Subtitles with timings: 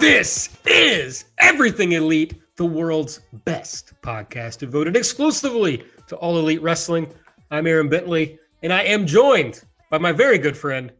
[0.00, 7.12] This is Everything Elite, the world's best podcast devoted exclusively to all elite wrestling.
[7.50, 10.90] I'm Aaron Bentley, and I am joined by my very good friend,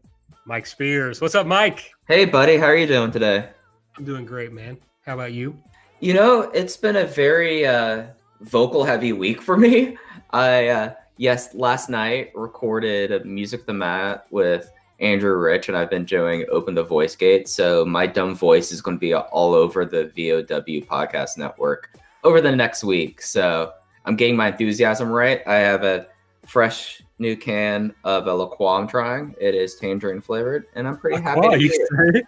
[0.45, 1.19] Mike Spears.
[1.19, 1.91] What's up, Mike?
[2.07, 2.57] Hey, buddy.
[2.57, 3.49] How are you doing today?
[3.97, 4.77] I'm doing great, man.
[5.03, 5.57] How about you?
[5.99, 8.03] You know, it's been a very uh,
[8.41, 9.97] vocal heavy week for me.
[10.29, 16.05] I, uh, yes, last night recorded Music the Mat with Andrew Rich, and I've been
[16.05, 17.49] doing Open the Voice Gate.
[17.49, 22.39] So my dumb voice is going to be all over the VOW podcast network over
[22.39, 23.21] the next week.
[23.21, 23.73] So
[24.05, 25.41] I'm getting my enthusiasm right.
[25.47, 26.07] I have a
[26.45, 29.35] fresh new can of a La Croix I'm trying.
[29.41, 31.41] It is tangerine flavored, and I'm pretty happy.
[31.43, 32.25] Oh, you excited?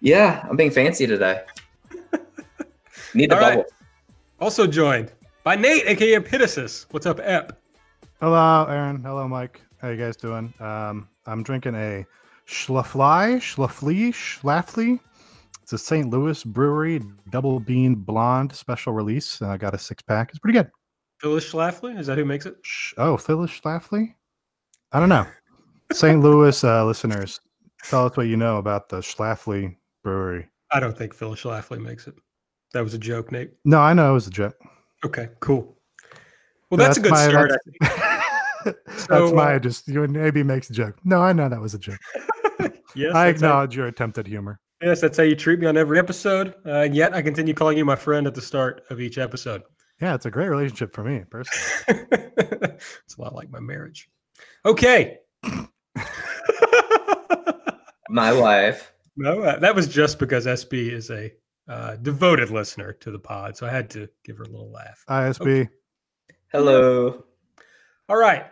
[0.00, 1.42] Yeah, I'm being fancy today.
[3.14, 3.56] Need the All right.
[3.56, 3.70] bubble.
[4.40, 5.12] Also joined
[5.44, 6.86] by Nate, aka Epitasis.
[6.90, 7.60] What's up, Ep?
[8.20, 9.02] Hello, Aaron.
[9.02, 9.60] Hello, Mike.
[9.78, 10.52] How you guys doing?
[10.60, 12.06] Um, I'm drinking a
[12.46, 15.00] Schlafly, Schlafly, Schlafly.
[15.62, 16.10] It's a St.
[16.10, 19.40] Louis brewery double bean blonde special release.
[19.40, 20.30] And I got a six pack.
[20.30, 20.70] It's pretty good.
[21.20, 21.98] Phyllis Schlafly?
[21.98, 22.56] Is that who makes it?
[22.96, 24.14] Oh, Phyllis Schlafly?
[24.92, 25.26] I don't know.
[25.92, 26.20] St.
[26.22, 27.40] Louis uh, listeners,
[27.84, 30.48] tell us what you know about the Schlafly brewery.
[30.72, 32.14] I don't think Phyllis Schlafly makes it.
[32.72, 33.50] That was a joke, Nate.
[33.64, 34.56] No, I know it was a joke.
[35.04, 35.76] Okay, cool.
[36.70, 37.52] Well, that's, a good my- start.
[38.64, 40.96] that's- that's my uh, just you maybe makes a joke.
[41.04, 41.98] No, I know that was a joke.
[42.96, 44.58] Yes, I that's how- acknowledge your attempt at humor.
[44.82, 46.54] Yes, that's how you treat me on every episode.
[46.66, 49.62] Uh, and yet I continue calling you my friend at the start of each episode.
[50.00, 52.06] Yeah, it's a great relationship for me personally.
[52.08, 54.08] it's a lot like my marriage.
[54.66, 55.18] Okay.
[58.08, 58.92] My wife.
[59.16, 61.32] no, uh, that was just because SB is a
[61.68, 63.56] uh, devoted listener to the pod.
[63.56, 65.04] So I had to give her a little laugh.
[65.08, 65.68] ISB.
[66.50, 67.24] Hello.
[68.08, 68.46] All right.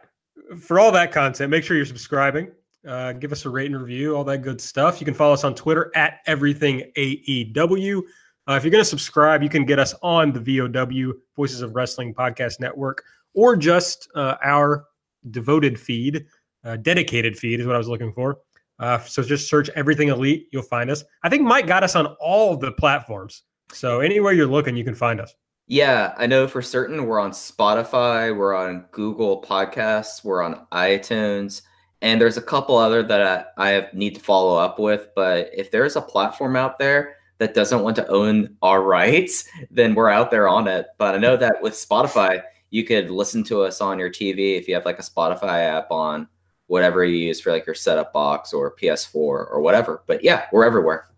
[0.61, 2.51] For all that content, make sure you're subscribing.
[2.87, 5.01] Uh, give us a rate and review, all that good stuff.
[5.01, 8.03] You can follow us on Twitter at everything AEW.
[8.49, 11.75] Uh, if you're going to subscribe, you can get us on the VOW Voices of
[11.75, 13.05] Wrestling Podcast Network
[13.35, 14.87] or just uh, our
[15.31, 16.25] devoted feed,
[16.65, 18.39] uh, dedicated feed is what I was looking for.
[18.79, 21.05] Uh, so just search Everything Elite, you'll find us.
[21.23, 23.43] I think Mike got us on all the platforms.
[23.73, 25.35] So anywhere you're looking, you can find us.
[25.71, 31.61] Yeah, I know for certain we're on Spotify, we're on Google Podcasts, we're on iTunes,
[32.01, 35.09] and there's a couple other that I, I need to follow up with.
[35.15, 39.95] But if there's a platform out there that doesn't want to own our rights, then
[39.95, 40.87] we're out there on it.
[40.97, 44.69] But I know that with Spotify, you could listen to us on your TV if
[44.69, 46.29] you have like a Spotify app on
[46.69, 50.03] whatever you use for like your setup box or PS4 or whatever.
[50.07, 51.09] But yeah, we're everywhere.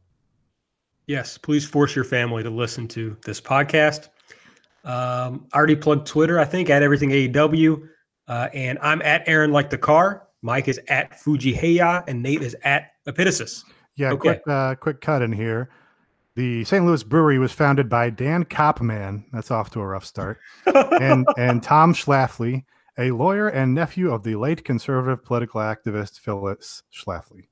[1.06, 4.09] Yes, please force your family to listen to this podcast.
[4.84, 7.88] Um, I already plugged Twitter, I think, at everything AEW.
[8.28, 10.26] Uh, and I'm at Aaron like the car.
[10.42, 13.62] Mike is at Fuji Heya, and Nate is at Epitasis.
[13.96, 14.19] Yeah, Okay.
[14.19, 15.69] quick uh, quick cut in here.
[16.36, 16.84] The St.
[16.86, 19.24] Louis Brewery was founded by Dan Kopman.
[19.32, 20.38] That's off to a rough start.
[21.00, 22.64] And and Tom Schlafly,
[22.96, 27.48] a lawyer and nephew of the late conservative political activist Phyllis Schlafly.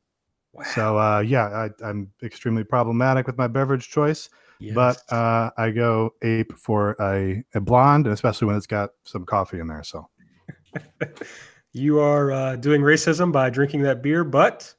[0.52, 0.62] Wow.
[0.74, 4.30] So uh, yeah, I, I'm extremely problematic with my beverage choice,
[4.60, 4.74] Yes.
[4.74, 9.24] but uh, I go ape for a, a blonde, and especially when it's got some
[9.24, 9.84] coffee in there.
[9.84, 10.08] So
[11.72, 14.72] you are uh, doing racism by drinking that beer, but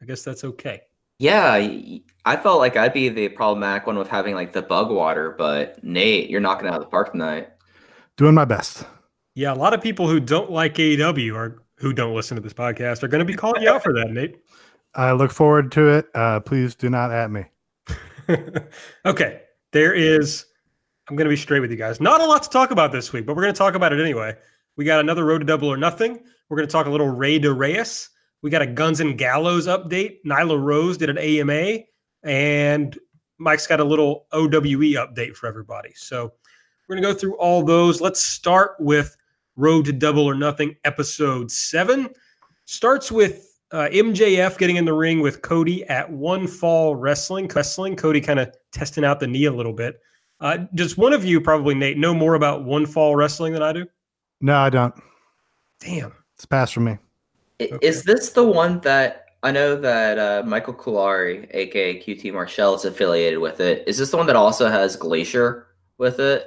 [0.00, 0.82] I guess that's okay.
[1.18, 1.52] Yeah,
[2.24, 5.82] I felt like I'd be the problematic one with having like the bug water, but
[5.84, 7.50] Nate, you're knocking it out of the park tonight.
[8.16, 8.86] doing my best.
[9.34, 12.52] Yeah, a lot of people who don't like AEW or who don't listen to this
[12.52, 14.38] podcast are going to be calling you out for that, Nate.
[14.94, 16.06] I look forward to it.
[16.14, 17.44] Uh, please do not at me.
[19.06, 19.42] okay,
[19.72, 20.46] there is.
[21.08, 22.00] I'm going to be straight with you guys.
[22.00, 24.00] Not a lot to talk about this week, but we're going to talk about it
[24.00, 24.36] anyway.
[24.76, 26.20] We got another Road to Double or Nothing.
[26.48, 28.10] We're going to talk a little Rey de Reyes.
[28.42, 30.18] We got a Guns and Gallows update.
[30.24, 31.80] Nyla Rose did an AMA,
[32.22, 32.98] and
[33.38, 35.92] Mike's got a little OWE update for everybody.
[35.94, 36.32] So
[36.88, 38.00] we're going to go through all those.
[38.00, 39.16] Let's start with
[39.56, 42.08] Road to Double or Nothing, episode seven.
[42.64, 47.48] Starts with uh, MJF getting in the ring with Cody at One Fall Wrestling.
[47.48, 47.96] Wrestling.
[47.96, 50.00] Cody kind of testing out the knee a little bit.
[50.40, 53.72] Uh, does one of you, probably Nate, know more about One Fall Wrestling than I
[53.72, 53.86] do?
[54.40, 54.94] No, I don't.
[55.80, 56.12] Damn.
[56.36, 56.92] It's passed from me.
[56.92, 56.96] I-
[57.64, 57.78] Okay.
[57.86, 62.86] Is this the one that I know that uh, Michael Cuellari, aka QT Marshall, is
[62.86, 63.84] affiliated with it?
[63.86, 65.66] Is this the one that also has Glacier
[65.98, 66.46] with it?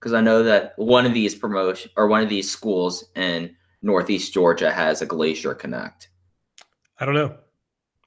[0.00, 4.32] Because I know that one of these promotion or one of these schools in Northeast
[4.32, 6.08] Georgia has a Glacier Connect.
[7.04, 7.36] I don't know.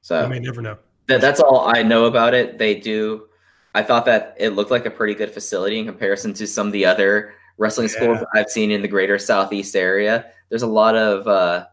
[0.02, 0.76] So I may never know.
[1.06, 2.58] That, that's all I know about it.
[2.58, 3.28] They do.
[3.76, 6.74] I thought that it looked like a pretty good facility in comparison to some of
[6.74, 10.32] the other wrestling schools I've seen in the greater southeast area.
[10.50, 11.68] There's a lot of uh,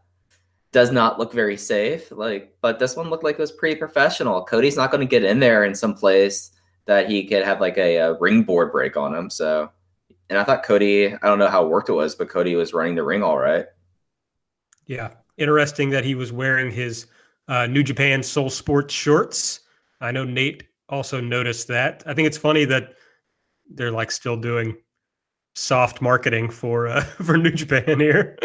[0.71, 2.11] does not look very safe.
[2.11, 4.43] Like, but this one looked like it was pretty professional.
[4.43, 6.51] Cody's not going to get in there in some place
[6.85, 9.31] that he could have like a, a ring board break on him.
[9.31, 9.71] So,
[10.29, 12.93] and I thought Cody, I don't know how worked it was, but Cody was running
[12.93, 13.65] the ring all right.
[14.85, 17.07] Yeah, interesting that he was wearing his
[17.47, 19.61] uh, New Japan Soul Sports shorts.
[20.01, 22.03] I know Nate also noticed that.
[22.05, 22.93] I think it's funny that
[23.69, 24.75] they're like still doing
[25.55, 28.37] soft marketing for uh, for New Japan here.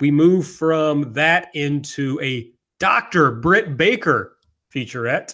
[0.00, 3.32] we move from that into a Dr.
[3.32, 4.36] Britt Baker
[4.74, 5.32] featurette,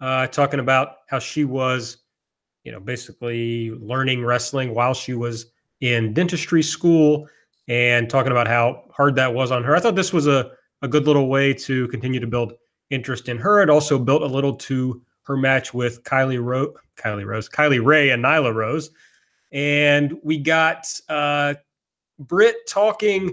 [0.00, 1.98] uh, talking about how she was,
[2.64, 5.46] you know, basically learning wrestling while she was
[5.80, 7.26] in dentistry school
[7.68, 9.74] and talking about how hard that was on her.
[9.74, 10.50] I thought this was a,
[10.82, 12.54] a good little way to continue to build
[12.90, 13.62] interest in her.
[13.62, 18.10] It also built a little to her match with Kylie Rose, Kylie Rose, Kylie Rae,
[18.10, 18.90] and Nyla Rose.
[19.52, 21.54] And we got uh,
[22.18, 23.32] Britt talking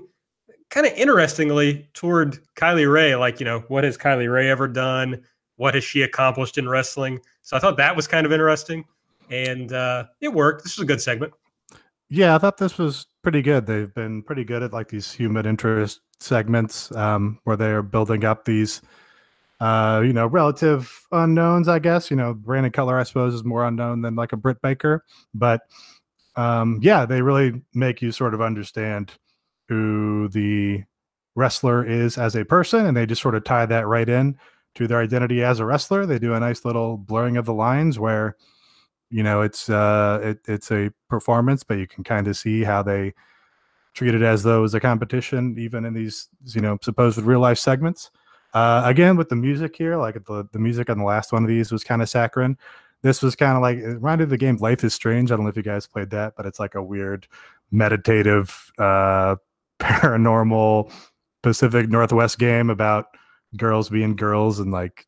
[0.70, 5.24] kind of interestingly toward Kylie Rae, like, you know, what has Kylie Rae ever done?
[5.56, 7.20] What has she accomplished in wrestling?
[7.42, 8.86] So I thought that was kind of interesting.
[9.32, 10.64] And uh, it worked.
[10.64, 11.34] This was a good segment.
[12.10, 13.66] Yeah, I thought this was pretty good.
[13.66, 18.46] They've been pretty good at like these human interest segments um, where they're building up
[18.46, 18.82] these,
[19.60, 21.68] uh, you know, relative unknowns.
[21.68, 24.62] I guess you know, Brandon Cutler, I suppose, is more unknown than like a Britt
[24.62, 25.62] Baker, but
[26.36, 29.14] um, yeah, they really make you sort of understand
[29.68, 30.84] who the
[31.36, 34.38] wrestler is as a person, and they just sort of tie that right in
[34.76, 36.06] to their identity as a wrestler.
[36.06, 38.36] They do a nice little blurring of the lines where
[39.10, 42.84] you know it's uh it, it's a performance but you can kind of see how
[42.84, 43.14] they
[44.00, 47.58] treat it as though it's a competition even in these you know supposed real life
[47.58, 48.12] segments.
[48.54, 51.50] Uh again with the music here like the, the music on the last one of
[51.50, 52.58] these was kind of saccharine.
[53.02, 55.32] This was kind of like it reminded the game life is strange.
[55.32, 57.28] I don't know if you guys played that but it's like a weird
[57.72, 59.36] meditative uh
[59.82, 60.94] paranormal
[61.44, 63.08] pacific northwest game about
[63.58, 65.08] girls being girls and like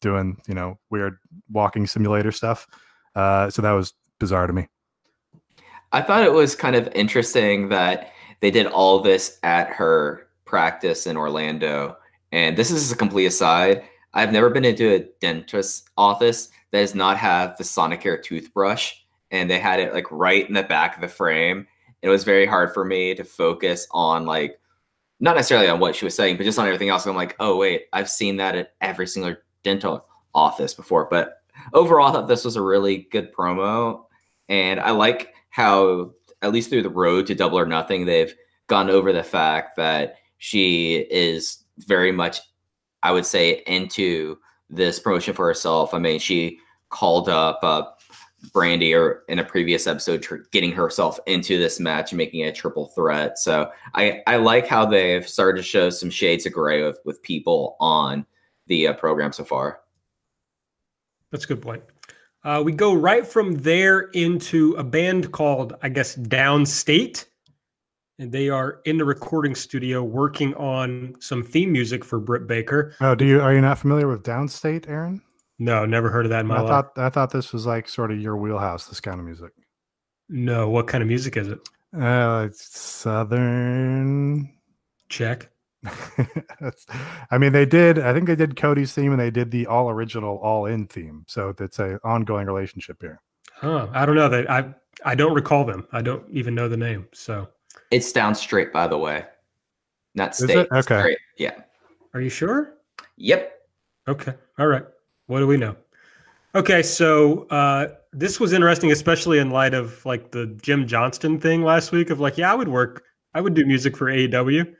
[0.00, 1.18] doing you know weird
[1.50, 2.66] walking simulator stuff.
[3.14, 4.68] Uh, so that was bizarre to me.
[5.96, 11.06] I thought it was kind of interesting that they did all this at her practice
[11.06, 11.96] in Orlando.
[12.32, 13.82] And this is a complete aside.
[14.12, 18.92] I've never been into a dentist's office that does not have the Sonicare toothbrush.
[19.30, 21.66] And they had it like right in the back of the frame.
[22.02, 24.60] It was very hard for me to focus on like
[25.18, 27.06] not necessarily on what she was saying, but just on everything else.
[27.06, 30.04] I'm like, oh wait, I've seen that at every single dental
[30.34, 31.08] office before.
[31.10, 31.40] But
[31.72, 34.02] overall, I thought this was a really good promo,
[34.50, 36.10] and I like how
[36.42, 38.34] at least through the road to Double or Nothing, they've
[38.66, 42.40] gone over the fact that she is very much,
[43.02, 44.36] I would say, into
[44.68, 45.94] this promotion for herself.
[45.94, 46.58] I mean, she
[46.90, 47.84] called up uh,
[48.50, 52.52] Brandi or in a previous episode, tr- getting herself into this match and making a
[52.52, 53.38] triple threat.
[53.38, 57.22] So I, I like how they've started to show some shades of gray with, with
[57.22, 58.26] people on
[58.66, 59.80] the uh, program so far.
[61.30, 61.82] That's a good point.
[62.46, 67.24] Uh, we go right from there into a band called, I guess, Downstait.
[68.20, 72.94] And they are in the recording studio working on some theme music for Britt Baker.
[73.00, 75.20] Oh, do you are you not familiar with Downstait, Aaron?
[75.58, 76.68] No, never heard of that in my I life.
[76.70, 79.50] thought I thought this was like sort of your wheelhouse, this kind of music.
[80.28, 81.58] No, what kind of music is it?
[81.98, 84.54] Uh, it's southern.
[85.08, 85.50] Check.
[87.30, 87.98] I mean, they did.
[87.98, 91.24] I think they did Cody's theme, and they did the all original, all in theme.
[91.26, 93.20] So it's a ongoing relationship here.
[93.52, 93.88] Huh.
[93.92, 94.28] I don't know.
[94.28, 94.74] That I
[95.04, 95.86] I don't recall them.
[95.92, 97.06] I don't even know the name.
[97.12, 97.48] So
[97.90, 99.24] It's down straight, by the way.
[100.14, 100.58] Not Is state.
[100.58, 100.68] it?
[100.72, 100.98] Okay.
[100.98, 101.18] Straight.
[101.38, 101.54] Yeah.
[102.14, 102.74] are you sure?
[103.16, 103.52] Yep.
[104.08, 104.34] Okay.
[104.58, 104.84] All right.
[105.26, 105.76] What do we know?
[106.54, 111.62] Okay, so uh, this was interesting, especially in light of like the Jim Johnston thing
[111.62, 112.08] last week.
[112.08, 114.72] Of like, yeah, I would work, I would do music for AEW,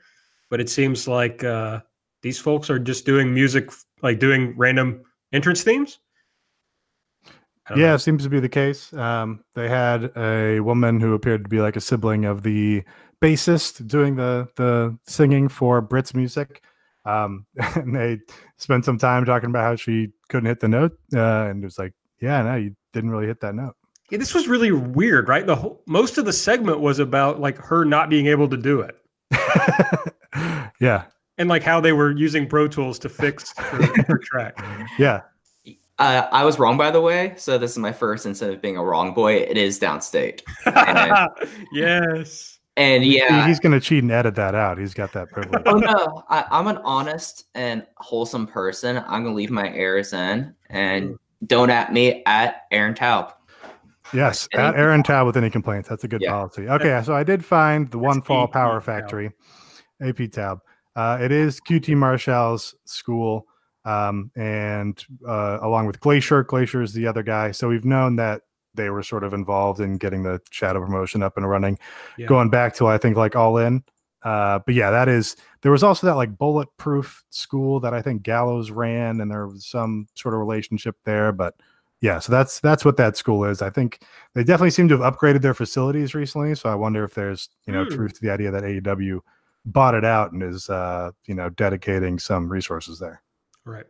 [0.49, 1.81] but it seems like uh,
[2.21, 5.99] these folks are just doing music, like doing random entrance themes.
[7.71, 7.95] Yeah, know.
[7.95, 8.93] it seems to be the case.
[8.93, 12.83] Um, they had a woman who appeared to be like a sibling of the
[13.21, 16.63] bassist doing the the singing for Britt's music.
[17.05, 18.19] Um, and they
[18.57, 21.77] spent some time talking about how she couldn't hit the note, uh, and it was
[21.77, 23.75] like, yeah, no, you didn't really hit that note.
[24.09, 25.45] Yeah, this was really weird, right?
[25.45, 28.81] The whole most of the segment was about like her not being able to do
[28.81, 28.97] it,
[30.79, 31.05] yeah,
[31.37, 34.57] and like how they were using Pro Tools to fix her, her track.
[34.99, 35.21] yeah.
[35.99, 37.33] Uh, I was wrong, by the way.
[37.37, 39.33] So this is my first instead of being a wrong boy.
[39.37, 40.41] It is downstate.
[40.65, 42.59] And- yes.
[42.75, 43.47] And He- yeah.
[43.47, 44.77] he's gonna cheat and edit that out.
[44.77, 45.63] He's got that privilege.
[45.65, 48.97] oh no, I, I'm an honest and wholesome person.
[49.07, 51.17] I'm gonna leave my errors in and
[51.47, 53.33] don't at me at Aaron Taub.
[54.13, 55.89] Yes, at Aaron Tab with any complaints.
[55.89, 56.29] That's a good Yeah.
[56.31, 56.69] policy.
[56.69, 58.83] Okay, so I did find the One Fall Power Tab.
[58.85, 59.31] Factory,
[60.01, 60.59] AP Tab.
[60.95, 63.45] Uh, it is QT Marshall's school,
[63.85, 67.51] um, and uh, along with Glacier, Glacier is the other guy.
[67.51, 68.41] So we've known that
[68.73, 71.77] they were sort of involved in getting the Shadow promotion up and running,
[72.17, 72.27] Yeah.
[72.27, 73.83] going back to I think like All In.
[74.23, 75.35] Uh, but yeah, that is.
[75.61, 79.65] There was also that like bulletproof school that I think Gallows ran, and there was
[79.65, 81.31] some sort of relationship there.
[81.31, 81.55] But
[82.01, 83.61] yeah, so that's that's what that school is.
[83.61, 84.01] I think
[84.33, 86.55] they definitely seem to have upgraded their facilities recently.
[86.55, 87.93] So I wonder if there's you know Hmm.
[87.95, 89.19] truth to the idea that AEW
[89.67, 93.21] bought it out and is uh, you know dedicating some resources there.
[93.65, 93.85] Right.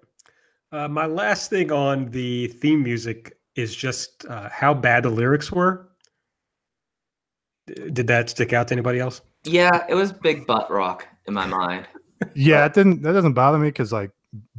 [0.72, 5.52] Uh, my last thing on the theme music is just uh, how bad the lyrics
[5.52, 5.88] were.
[7.68, 9.22] D- Did that stick out to anybody else?
[9.44, 11.88] Yeah, it was big butt rock in my mind.
[12.34, 13.04] Yeah, it didn't.
[13.04, 14.10] That doesn't bother me because like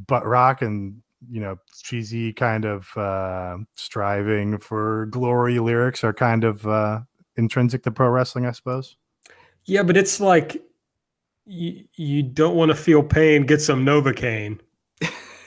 [0.06, 6.44] butt rock and you know cheesy kind of uh, striving for glory lyrics are kind
[6.44, 7.00] of uh,
[7.36, 8.96] intrinsic to pro wrestling, I suppose.
[9.64, 10.62] Yeah, but it's like
[11.48, 14.60] you, you don't want to feel pain, get some Novocaine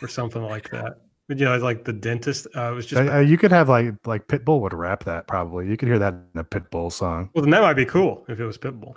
[0.01, 0.98] or something like that.
[1.27, 3.93] But you know, like the dentist, uh, was just Uh, uh, you could have like
[4.05, 5.70] like Pitbull would rap that probably.
[5.70, 7.29] You could hear that in a Pitbull song.
[7.34, 8.96] well, then that might be cool if it was Pitbull.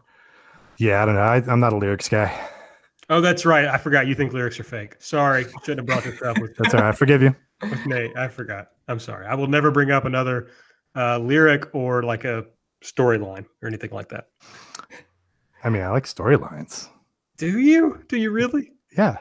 [0.79, 1.21] Yeah, I don't know.
[1.21, 2.49] I, I'm not a lyrics guy.
[3.11, 3.67] Oh, that's right.
[3.67, 4.07] I forgot.
[4.07, 4.97] You think lyrics are fake.
[4.99, 6.89] Sorry, shouldn't have brought this up with, That's all right.
[6.89, 7.37] I forgive you.
[7.63, 8.17] with Nate.
[8.17, 8.69] I forgot.
[8.89, 9.27] I'm sorry.
[9.27, 10.49] I will never bring up another
[10.97, 12.47] uh, lyric or like a
[12.83, 14.29] storyline or anything like that.
[15.63, 16.89] I mean, I like storylines.
[17.37, 18.03] Do you?
[18.09, 18.73] Do you really?
[18.97, 19.19] Yeah,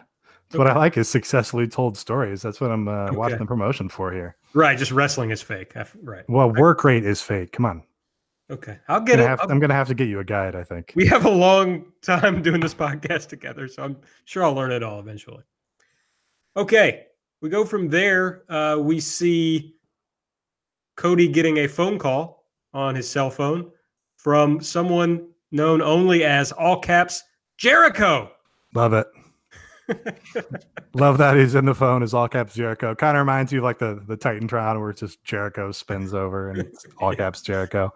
[0.49, 2.41] that's what I like is successfully told stories.
[2.41, 4.35] That's what I'm uh, watching the promotion for here.
[4.53, 4.77] Right.
[4.77, 5.73] Just wrestling is fake.
[6.01, 6.23] Right.
[6.29, 7.51] Well, work rate is fake.
[7.53, 7.83] Come on,
[8.51, 8.77] Okay.
[8.87, 9.27] I'll I'm get it.
[9.27, 10.55] have, I'm gonna have to get you a guide.
[10.55, 10.93] I think.
[10.95, 14.83] we have a long time doing this podcast together, so I'm sure I'll learn it
[14.83, 15.43] all eventually.
[16.55, 17.05] Okay,
[17.41, 18.43] we go from there.
[18.47, 19.75] Uh, we see
[20.97, 23.71] Cody getting a phone call on his cell phone
[24.17, 27.23] from someone known only as all caps
[27.57, 28.31] Jericho.
[28.73, 29.07] Love it.
[30.93, 32.95] Love that he's in the phone is all caps Jericho.
[32.95, 36.49] Kind of reminds you of like the the Titantron where it's just Jericho spins over
[36.49, 37.93] and it's all caps Jericho.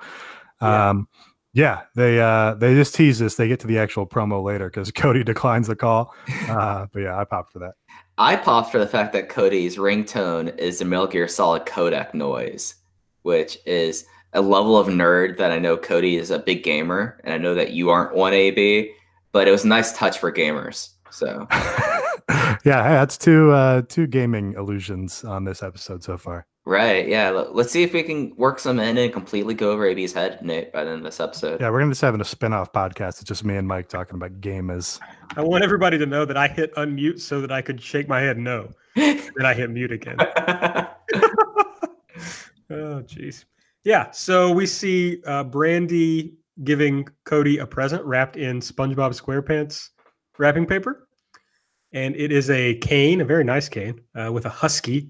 [0.61, 0.89] Yeah.
[0.89, 1.07] Um,
[1.53, 3.35] yeah, they uh they just tease this.
[3.35, 6.13] They get to the actual promo later because Cody declines the call.
[6.47, 7.73] Uh, but yeah, I popped for that.
[8.17, 12.75] I popped for the fact that Cody's ringtone is the Metal Gear Solid codec noise,
[13.21, 17.33] which is a level of nerd that I know Cody is a big gamer, and
[17.33, 18.91] I know that you aren't one AB,
[19.37, 20.89] but it was a nice touch for gamers.
[21.11, 21.45] So
[22.65, 26.47] yeah, that's two uh two gaming illusions on this episode so far.
[26.65, 27.29] right, yeah.
[27.29, 30.43] let- Let's see if we can work some in and completely go over AB's head,
[30.43, 31.61] Nate, by the end of this episode.
[31.61, 33.21] Yeah, we're gonna just having a spin-off podcast.
[33.21, 34.99] It's just me and Mike talking about gamers.
[35.35, 38.19] I want everybody to know that I hit unmute so that I could shake my
[38.21, 38.71] head no.
[38.95, 40.17] Then I hit mute again.
[42.69, 43.45] Oh, jeez.
[43.85, 44.11] Yeah.
[44.11, 46.33] So we see uh, Brandi
[46.63, 49.89] giving Cody a present wrapped in SpongeBob SquarePants
[50.37, 51.07] wrapping paper,
[51.91, 55.09] and it is a cane, a very nice cane, uh, with a husky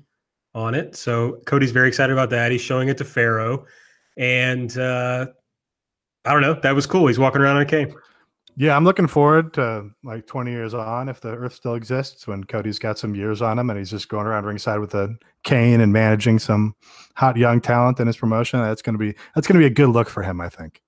[0.53, 0.95] on it.
[0.95, 2.51] So Cody's very excited about that.
[2.51, 3.65] He's showing it to Pharaoh,
[4.17, 5.27] and uh,
[6.25, 6.59] I don't know.
[6.61, 7.07] That was cool.
[7.07, 7.93] He's walking around on a cane.
[8.59, 12.43] Yeah, I'm looking forward to like 20 years on if the Earth still exists when
[12.43, 15.79] Cody's got some years on him and he's just going around ringside with a cane
[15.79, 16.75] and managing some
[17.15, 18.59] hot young talent in his promotion.
[18.59, 20.81] That's gonna be that's gonna be a good look for him, I think.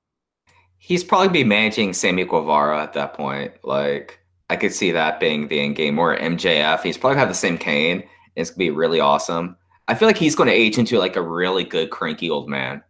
[0.79, 3.53] He's probably be managing Sammy Guevara at that point.
[3.63, 4.19] Like
[4.50, 6.81] I could see that being the end game or MJF.
[6.81, 8.00] He's probably have the same cane.
[8.01, 9.55] And it's gonna be really awesome.
[9.88, 12.83] I feel like he's going to age into like a really good cranky old man.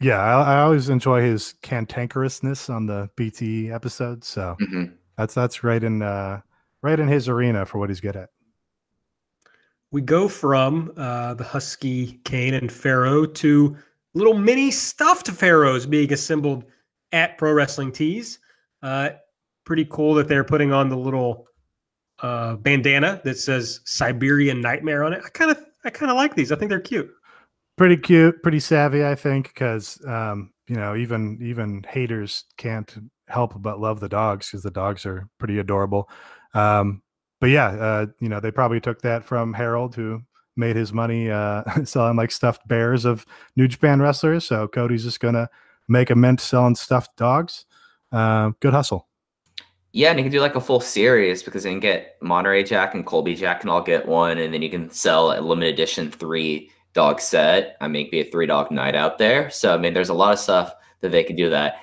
[0.00, 4.26] Yeah, I, I always enjoy his cantankerousness on the BT episodes.
[4.28, 4.84] So hmm
[5.16, 6.40] that's that's right in uh
[6.82, 8.30] right in his arena for what he's good at.
[9.90, 13.76] we go from uh, the husky cane and pharaoh to
[14.14, 16.64] little mini stuffed pharaohs being assembled
[17.12, 18.38] at pro wrestling tees
[18.82, 19.10] uh,
[19.64, 21.46] pretty cool that they're putting on the little
[22.20, 26.34] uh, bandana that says siberian nightmare on it i kind of i kind of like
[26.34, 27.10] these i think they're cute
[27.78, 32.94] pretty cute, pretty savvy, I think, because um, you know even even haters can't
[33.28, 36.10] help but love the dogs because the dogs are pretty adorable.
[36.52, 37.02] Um,
[37.40, 40.20] but yeah, uh, you know they probably took that from Harold, who
[40.56, 43.24] made his money uh, selling like stuffed bears of
[43.56, 44.44] New Japan wrestlers.
[44.44, 45.48] So Cody's just gonna
[45.88, 47.64] make a mint selling stuffed dogs.
[48.12, 49.08] Uh, good hustle.
[49.92, 52.94] Yeah, and you can do like a full series because you can get Monterey Jack
[52.94, 56.10] and Colby Jack can all get one, and then you can sell a limited edition
[56.10, 57.76] three dog set.
[57.80, 59.50] I mean, be a three dog night out there.
[59.50, 61.76] So I mean, there's a lot of stuff that they can do that.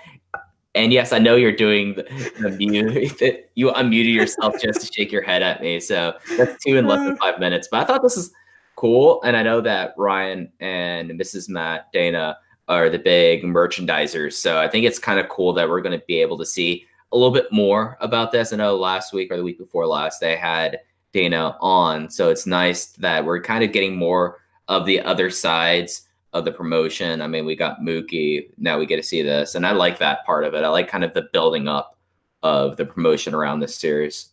[0.76, 2.04] And yes, I know you're doing the,
[2.40, 3.46] the mute.
[3.56, 5.80] You unmuted yourself just to shake your head at me.
[5.80, 7.70] So that's two in less than five minutes.
[7.72, 8.32] But I thought this is
[8.76, 11.48] cool, and I know that Ryan and Mrs.
[11.48, 14.34] Matt Dana are the big merchandisers.
[14.34, 16.86] So I think it's kind of cool that we're going to be able to see
[17.12, 18.52] a little bit more about this.
[18.52, 20.80] I know last week or the week before last they had
[21.14, 26.08] Dana on, so it's nice that we're kind of getting more of the other sides
[26.34, 27.22] of the promotion.
[27.22, 30.26] I mean, we got Mookie, now we get to see this, and I like that
[30.26, 30.64] part of it.
[30.64, 31.98] I like kind of the building up
[32.44, 34.32] of the promotion around this series.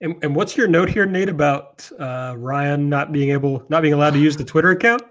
[0.00, 3.94] And, and what's your note here, Nate, about uh, Ryan not being able, not being
[3.94, 5.02] allowed to use the Twitter account?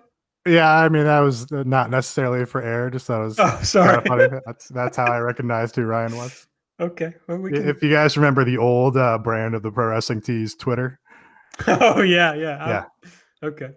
[0.46, 2.90] Yeah, I mean that was not necessarily for air.
[2.90, 4.04] Just that was oh, sorry.
[4.04, 6.48] Kind of that's that's how I recognized who Ryan was.
[6.78, 7.70] Okay, well, we can...
[7.70, 11.00] if you guys remember the old uh, brand of the Pro Wrestling Tees Twitter.
[11.68, 13.10] Oh yeah, yeah, yeah.
[13.42, 13.70] Okay.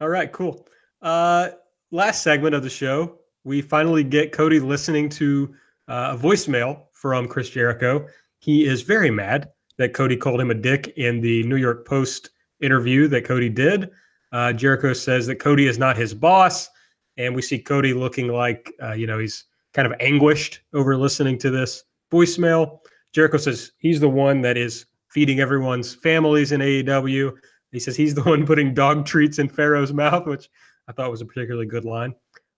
[0.00, 0.68] All right, cool.
[1.02, 1.48] Uh,
[1.90, 5.52] last segment of the show, we finally get Cody listening to
[5.88, 8.06] uh, a voicemail from Chris Jericho.
[8.38, 9.48] He is very mad
[9.78, 13.90] that Cody called him a dick in the New York Post interview that Cody did.
[14.34, 16.68] Uh, Jericho says that Cody is not his boss,
[17.16, 21.38] and we see Cody looking like uh, you know he's kind of anguished over listening
[21.38, 22.80] to this voicemail.
[23.12, 27.32] Jericho says he's the one that is feeding everyone's families in AEW.
[27.70, 30.50] He says he's the one putting dog treats in Pharaoh's mouth, which
[30.88, 32.12] I thought was a particularly good line.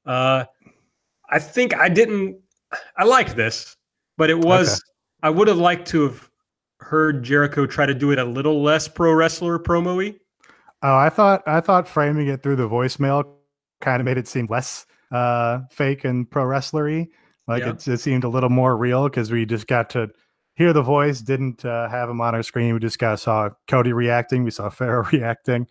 [0.06, 0.44] Uh,
[1.28, 2.38] I think I didn't.
[2.96, 3.76] I liked this,
[4.16, 4.68] but it was.
[4.68, 4.80] Okay.
[5.24, 6.30] I would have liked to have
[6.80, 10.14] heard Jericho try to do it a little less pro wrestler promo-y.
[10.82, 13.36] Oh, I thought I thought framing it through the voicemail
[13.80, 17.10] kind of made it seem less uh, fake and pro wrestlery.
[17.46, 17.70] Like yeah.
[17.70, 20.08] it, it, seemed a little more real because we just got to
[20.54, 22.74] hear the voice, didn't uh, have him on our screen.
[22.74, 24.42] We just got saw Cody reacting.
[24.44, 25.66] We saw Pharaoh reacting.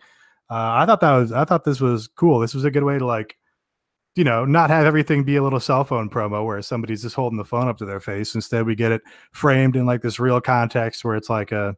[0.48, 2.38] Uh, I thought that was I thought this was cool.
[2.38, 3.36] This was a good way to like,
[4.14, 7.36] you know, not have everything be a little cell phone promo where somebody's just holding
[7.36, 8.34] the phone up to their face.
[8.34, 11.76] Instead, we get it framed in like this real context where it's like a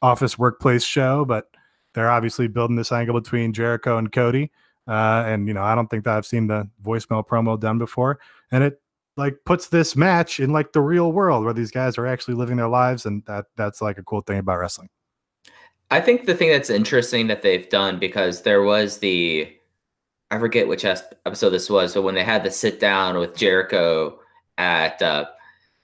[0.00, 1.46] office workplace show, but
[1.94, 4.50] they're obviously building this angle between Jericho and Cody.
[4.86, 8.20] Uh, and you know, I don't think that I've seen the voicemail promo done before.
[8.50, 8.80] And it
[9.16, 12.56] like puts this match in like the real world where these guys are actually living
[12.56, 14.90] their lives, and that that's like a cool thing about wrestling.
[15.90, 19.50] I think the thing that's interesting that they've done because there was the
[20.30, 24.18] I forget which episode this was, but when they had the sit down with Jericho
[24.58, 25.26] at uh,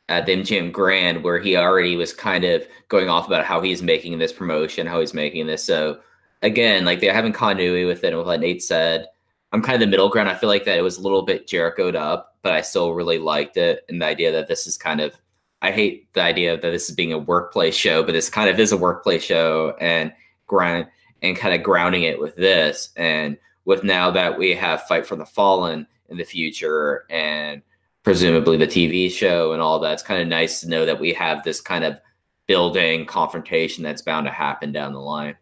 [0.09, 3.81] at the MGM Grand, where he already was kind of going off about how he's
[3.81, 5.63] making this promotion, how he's making this.
[5.63, 6.01] So
[6.43, 9.09] again, like they're having continuity with it, and what Nate said,
[9.53, 10.29] I'm kind of the middle ground.
[10.29, 13.19] I feel like that it was a little bit Jerichoed up, but I still really
[13.19, 15.15] liked it, and the idea that this is kind of.
[15.63, 18.59] I hate the idea that this is being a workplace show, but this kind of
[18.59, 20.13] is a workplace show, and
[20.47, 20.87] grind
[21.23, 25.17] and kind of grounding it with this, and with now that we have Fight for
[25.17, 27.63] the Fallen in the future, and
[28.03, 29.93] presumably the TV show and all that.
[29.93, 32.01] It's kind of nice to know that we have this kind of
[32.47, 35.37] building confrontation that's bound to happen down the line.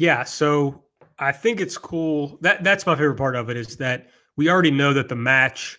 [0.00, 0.82] Yeah, so
[1.18, 2.38] I think it's cool.
[2.40, 5.78] That that's my favorite part of it is that we already know that the match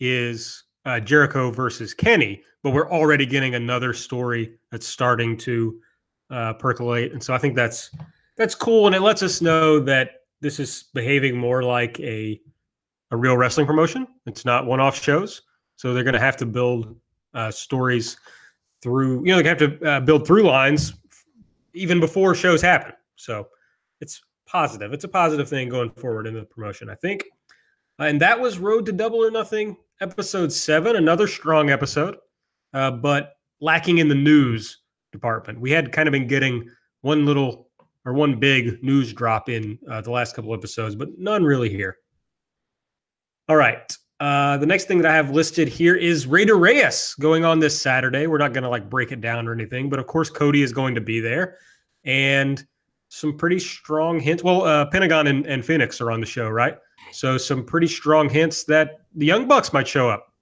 [0.00, 5.78] is uh, Jericho versus Kenny, but we're already getting another story that's starting to
[6.30, 7.90] uh, percolate, and so I think that's
[8.38, 12.40] that's cool, and it lets us know that this is behaving more like a
[13.10, 14.06] a real wrestling promotion.
[14.24, 15.42] It's not one off shows.
[15.76, 16.96] So they're going to have to build
[17.34, 18.16] uh, stories
[18.82, 20.94] through, you know, they have to uh, build through lines
[21.74, 22.94] even before shows happen.
[23.16, 23.48] So
[24.00, 24.92] it's positive.
[24.92, 27.24] It's a positive thing going forward in the promotion, I think.
[28.00, 32.16] Uh, and that was Road to Double or Nothing, episode seven, another strong episode,
[32.72, 34.80] uh, but lacking in the news
[35.12, 35.60] department.
[35.60, 36.68] We had kind of been getting
[37.00, 37.68] one little
[38.04, 41.96] or one big news drop in uh, the last couple episodes, but none really here.
[43.48, 43.92] All right.
[44.20, 47.60] Uh, the next thing that I have listed here is Rey de Reyes going on
[47.60, 48.26] this Saturday.
[48.26, 50.72] We're not going to like break it down or anything, but of course Cody is
[50.72, 51.56] going to be there,
[52.04, 52.64] and
[53.08, 54.42] some pretty strong hints.
[54.42, 56.78] Well, uh, Pentagon and, and Fenix are on the show, right?
[57.12, 60.32] So some pretty strong hints that the Young Bucks might show up.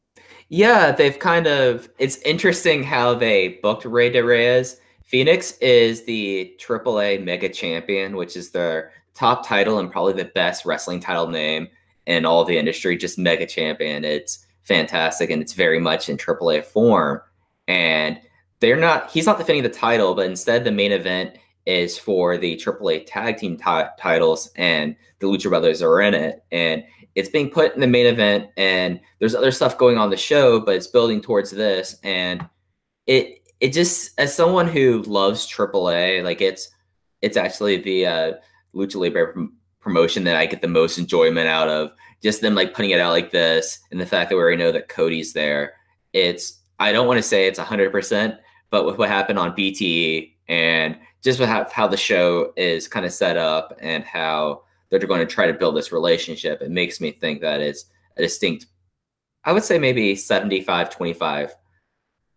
[0.49, 1.89] Yeah, they've kind of.
[1.99, 4.81] It's interesting how they booked Rey de Reyes.
[5.03, 10.65] Fenix is the AAA Mega Champion, which is their top title and probably the best
[10.65, 11.69] wrestling title name
[12.07, 14.05] in all the industry, just mega champion.
[14.05, 17.21] It's fantastic and it's very much in AAA form.
[17.67, 18.21] And
[18.61, 22.57] they're not, he's not defending the title, but instead the main event is for the
[22.57, 26.45] AAA tag team t- titles and the Lucha Brothers are in it.
[26.53, 30.17] And it's being put in the main event and there's other stuff going on the
[30.17, 31.97] show, but it's building towards this.
[32.03, 32.49] And
[33.07, 36.69] it, it just, as someone who loves AAA, like it's,
[37.23, 38.33] it's actually the uh,
[38.75, 39.49] Lucha Libre
[39.87, 41.93] promotion that I get the most enjoyment out of.
[42.21, 44.73] Just them like putting it out like this, and the fact that we already know
[44.73, 45.75] that Cody's there.
[46.13, 48.35] It's I don't want to say it's hundred percent,
[48.71, 53.05] but with what happened on BTE and just with how, how the show is kind
[53.05, 57.01] of set up and how they're going to try to build this relationship, it makes
[57.01, 57.87] me think that it's
[58.17, 58.67] a distinct.
[59.43, 61.57] I would say maybe 75 25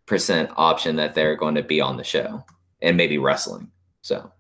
[0.08, 2.44] percent option that they're going to be on the show
[2.82, 3.70] and maybe wrestling.
[4.02, 4.32] So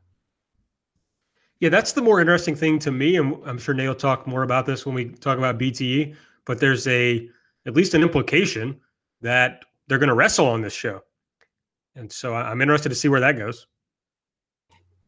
[1.60, 4.42] Yeah, that's the more interesting thing to me, and I'm sure Nate will talk more
[4.42, 6.16] about this when we talk about BTE.
[6.46, 7.30] But there's a
[7.68, 8.80] at least an implication
[9.22, 11.02] that they're going to wrestle on this show,
[11.96, 13.68] and so I'm interested to see where that goes.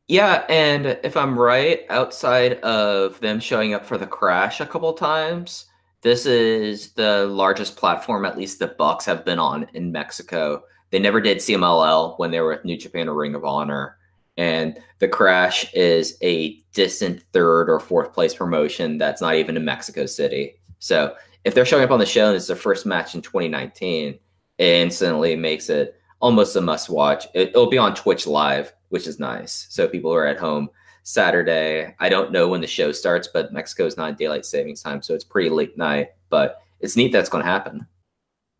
[0.08, 4.92] Yeah, and if I'm right, outside of them showing up for the crash a couple
[4.94, 5.66] times,
[6.02, 10.64] this is the largest platform at least the Bucks have been on in Mexico.
[10.90, 13.98] They never did CMLL when they were with New Japan or Ring of Honor.
[14.38, 19.64] And the crash is a distant third or fourth place promotion that's not even in
[19.64, 20.56] Mexico City.
[20.80, 24.14] So if they're showing up on the show and it's their first match in 2019,
[24.14, 24.20] it
[24.58, 27.26] instantly makes it almost a must watch.
[27.34, 29.68] It, it'll be on Twitch live, which is nice.
[29.70, 30.70] So people are at home
[31.04, 35.02] Saturday, I don't know when the show starts, but Mexico is not daylight savings time,
[35.02, 36.10] so it's pretty late night.
[36.30, 37.88] But it's neat that's going to happen.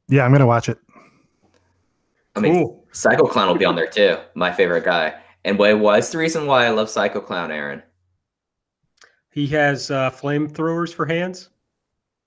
[0.08, 0.78] Yeah, I'm gonna watch it.
[2.36, 2.86] I mean, Cool.
[2.92, 4.18] Psycho Clown will be on there too.
[4.36, 5.14] My favorite guy.
[5.46, 7.82] And what was the reason why I love Psycho Clown, Aaron?
[9.30, 11.50] He has uh, flamethrowers for hands.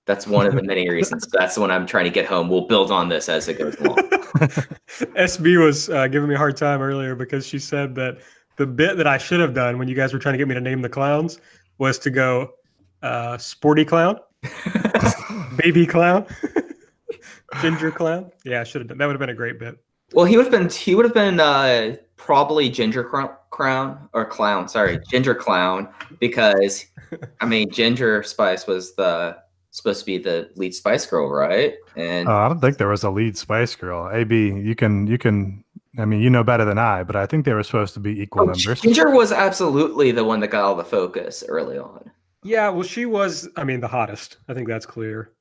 [0.05, 1.27] That's one of the many reasons.
[1.31, 2.49] That's the one I'm trying to get home.
[2.49, 3.97] We'll build on this as it goes along.
[5.17, 8.19] SB was uh, giving me a hard time earlier because she said that
[8.57, 10.53] the bit that I should have done when you guys were trying to get me
[10.53, 11.39] to name the clowns
[11.77, 12.53] was to go
[13.01, 14.19] uh, sporty clown,
[15.57, 16.25] baby clown,
[17.61, 18.31] ginger clown.
[18.43, 18.97] Yeah, I should have done.
[18.97, 19.77] That would have been a great bit.
[20.13, 24.25] Well, he would have been he would have been uh, probably Ginger Cr- Crown or
[24.25, 24.67] Clown.
[24.67, 25.89] Sorry, Ginger Clown,
[26.19, 26.85] because
[27.41, 29.37] I mean Ginger Spice was the
[29.77, 31.75] supposed to be the lead Spice Girl, right?
[31.95, 34.09] And Uh, I don't think there was a lead Spice Girl.
[34.11, 35.63] AB, you can you can.
[35.97, 38.21] I mean, you know better than I, but I think they were supposed to be
[38.21, 38.81] equal Oh, members.
[38.81, 42.11] Ginger was absolutely the one that got all the focus early on.
[42.43, 43.47] Yeah, well, she was.
[43.55, 44.37] I mean, the hottest.
[44.49, 45.31] I think that's clear,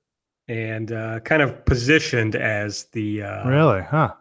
[0.49, 3.23] and uh, kind of positioned as the.
[3.23, 3.83] Uh, Really?
[3.83, 4.15] Huh?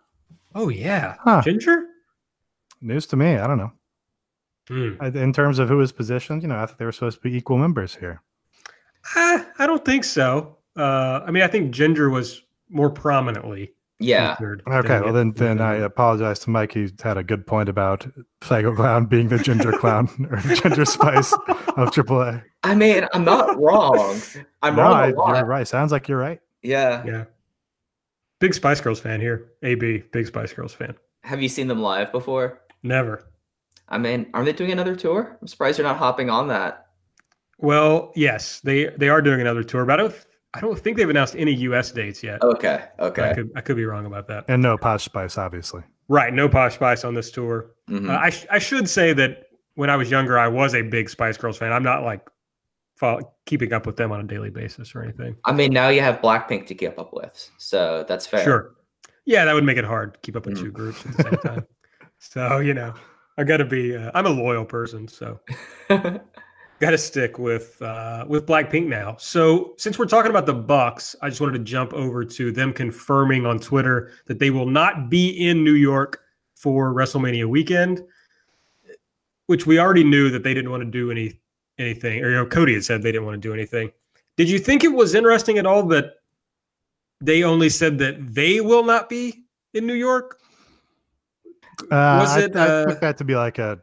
[0.56, 1.42] Oh yeah, Huh.
[1.44, 1.86] ginger.
[2.82, 3.38] News to me.
[3.38, 3.72] I don't know.
[4.68, 5.02] Hmm.
[5.18, 7.36] In terms of who was positioned, you know, I thought they were supposed to be
[7.36, 8.22] equal members here.
[9.16, 10.58] Ah, I don't think so.
[10.76, 13.74] Uh, I mean, I think ginger was more prominently.
[14.00, 14.36] Yeah.
[14.42, 16.74] Okay, well then, then I apologize to Mike.
[16.74, 18.06] He had a good point about
[18.42, 22.44] Psycho Clown being the ginger clown or ginger spice of AAA.
[22.64, 24.20] I mean, I'm not wrong.
[24.62, 25.38] I'm no, wrong I, a lot.
[25.38, 25.68] you're right.
[25.68, 26.42] Sounds like you're right.
[26.62, 27.04] Yeah.
[27.06, 27.26] Yeah.
[28.40, 29.52] Big Spice Girls fan here.
[29.62, 30.96] AB, big Spice Girls fan.
[31.24, 32.60] Have you seen them live before?
[32.82, 33.24] Never.
[33.88, 35.38] I mean, aren't they doing another tour?
[35.40, 36.88] I'm surprised you're not hopping on that.
[37.64, 41.10] Well, yes, they they are doing another tour, but I don't I don't think they've
[41.10, 42.44] announced any US dates yet.
[42.44, 42.84] Okay.
[43.00, 44.44] okay, I could I could be wrong about that.
[44.50, 45.82] And no Posh Spice, obviously.
[46.10, 47.72] Right, no Posh Spice on this tour.
[47.90, 48.10] Mhm.
[48.10, 49.46] Uh, I sh- I should say that
[49.76, 51.72] when I was younger, I was a big Spice Girls fan.
[51.72, 52.28] I'm not like
[52.98, 55.38] follow- keeping up with them on a daily basis or anything.
[55.46, 58.44] I mean, now you have Blackpink to keep up with, so that's fair.
[58.44, 58.72] Sure.
[59.26, 60.62] Yeah, that would make it hard to keep up with Mm.
[60.64, 61.66] two groups at the same time.
[62.20, 62.94] so you know,
[63.38, 63.96] I got to be.
[63.96, 65.40] Uh, I'm a loyal person, so
[66.80, 69.16] got to stick with uh, with Blackpink now.
[69.18, 72.74] So since we're talking about the Bucks, I just wanted to jump over to them
[72.74, 76.22] confirming on Twitter that they will not be in New York
[76.56, 78.04] for WrestleMania weekend,
[79.48, 81.40] which we already knew that they didn't want to do any
[81.78, 82.24] anything.
[82.24, 83.92] Or you know, Cody had said they didn't want to do anything.
[84.38, 86.16] Did you think it was interesting at all that
[87.22, 90.40] they only said that they will not be in New York?
[91.84, 93.80] Uh, Was I, it, I uh, took that to be like a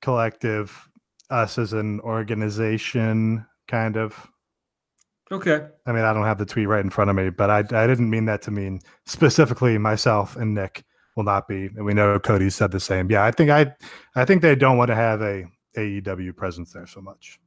[0.00, 0.88] collective,
[1.30, 4.28] us as an organization, kind of.
[5.30, 5.66] Okay.
[5.86, 7.86] I mean, I don't have the tweet right in front of me, but I, I
[7.86, 10.84] didn't mean that to mean specifically myself and Nick
[11.16, 11.66] will not be.
[11.74, 13.10] And we know Cody said the same.
[13.10, 13.72] Yeah, I think I,
[14.14, 15.44] I think they don't want to have a
[15.76, 17.38] AEW presence there so much.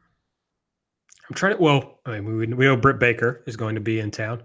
[1.30, 1.62] I'm trying to.
[1.62, 4.44] Well, I mean, we, we know Britt Baker is going to be in town.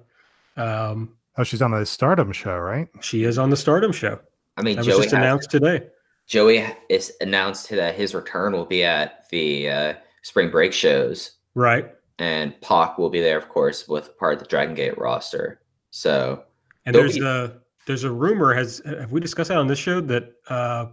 [0.57, 2.89] Um, Oh, she's on the Stardom show, right?
[3.01, 4.19] she is on the Stardom show.
[4.59, 5.87] I mean, That was just has- announced today.
[6.31, 11.91] Joey is announced that his return will be at the uh, spring break shows, Right.
[12.21, 15.61] and Pac will be there, of course, with part of the Dragon Gate roster.
[15.91, 16.45] So
[16.87, 17.53] And there's be- a
[17.87, 18.55] there's a rumor.
[18.55, 20.87] Has have we discussed that on this show that uh,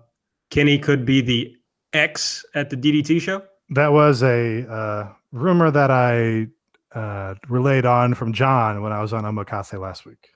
[0.49, 1.55] Kenny could be the
[1.93, 3.43] X at the DDT show?
[3.69, 6.47] That was a uh, rumor that I
[6.97, 10.29] uh, relayed on from John when I was on Omakase last week.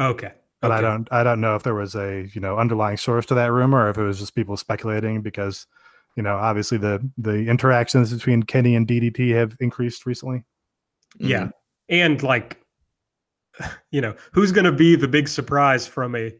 [0.00, 0.32] Okay.
[0.60, 3.34] But I don't I don't know if there was a you know underlying source to
[3.34, 5.66] that rumor or if it was just people speculating because
[6.16, 10.44] you know obviously the the interactions between Kenny and DDT have increased recently.
[11.18, 11.44] Yeah.
[11.44, 11.52] mhm.
[11.90, 12.60] And like,
[13.92, 16.32] you know, who's going to be the big surprise from a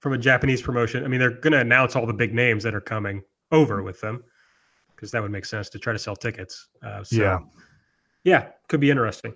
[0.00, 1.04] from a Japanese promotion?
[1.04, 4.00] I mean, they're going to announce all the big names that are coming over with
[4.00, 4.22] them
[4.94, 6.68] because that would make sense to try to sell tickets.
[6.82, 7.38] Uh, so, Yeah.
[8.24, 9.32] yeah, could be interesting.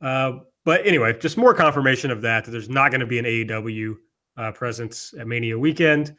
[0.00, 3.24] Uh, but anyway, just more confirmation of that that there's not going to be an
[3.24, 3.96] AEW
[4.36, 6.16] uh, presence at Mania weekend.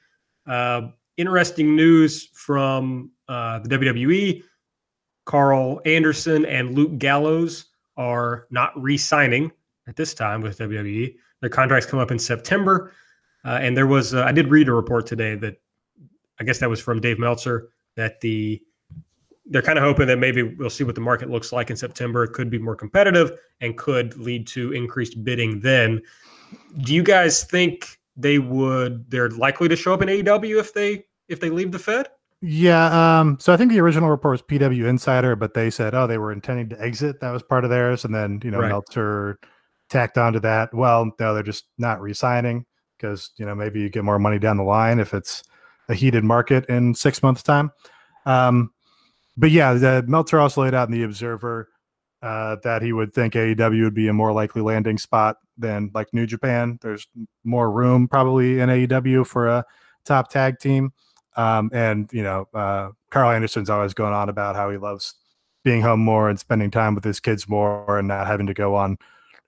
[0.48, 4.42] Uh, interesting news from uh, the WWE
[5.26, 7.66] Karl Anderson and Luke Gallows
[7.98, 9.52] are not re signing
[9.86, 11.14] at this time with WWE.
[11.42, 12.94] Their contracts come up in September.
[13.44, 15.62] Uh, and there was, uh, I did read a report today that
[16.40, 18.62] I guess that was from Dave Meltzer that the
[19.50, 22.24] they're kind of hoping that maybe we'll see what the market looks like in September.
[22.24, 23.32] It could be more competitive
[23.62, 26.02] and could lead to increased bidding then.
[26.84, 31.06] Do you guys think they would they're likely to show up in AEW if they
[31.28, 32.08] if they leave the Fed?
[32.42, 33.20] Yeah.
[33.20, 36.20] Um, so I think the original report was PW Insider, but they said, oh, they
[36.20, 37.20] were intending to exit.
[37.20, 38.06] That was part of theirs.
[38.06, 38.70] And then, you know, right.
[38.70, 39.40] Meltzer
[39.90, 40.74] tacked onto that.
[40.74, 42.66] Well, no, they're just not re signing
[42.98, 45.44] because, you know, maybe you get more money down the line if it's
[45.90, 47.72] a heated market in six months' time.
[48.26, 48.72] Um,
[49.38, 51.70] but yeah, the, Meltzer also laid out in the Observer
[52.22, 56.14] uh, that he would think AEW would be a more likely landing spot than like
[56.14, 56.80] New Japan.
[56.82, 57.08] There's
[57.44, 59.66] more room probably in AEW for a
[60.06, 60.92] top tag team.
[61.36, 65.14] Um, and you know, uh, Karl Anderson's always going on about how he loves
[65.64, 68.74] being home more and spending time with his kids more and not having to go
[68.74, 68.98] on,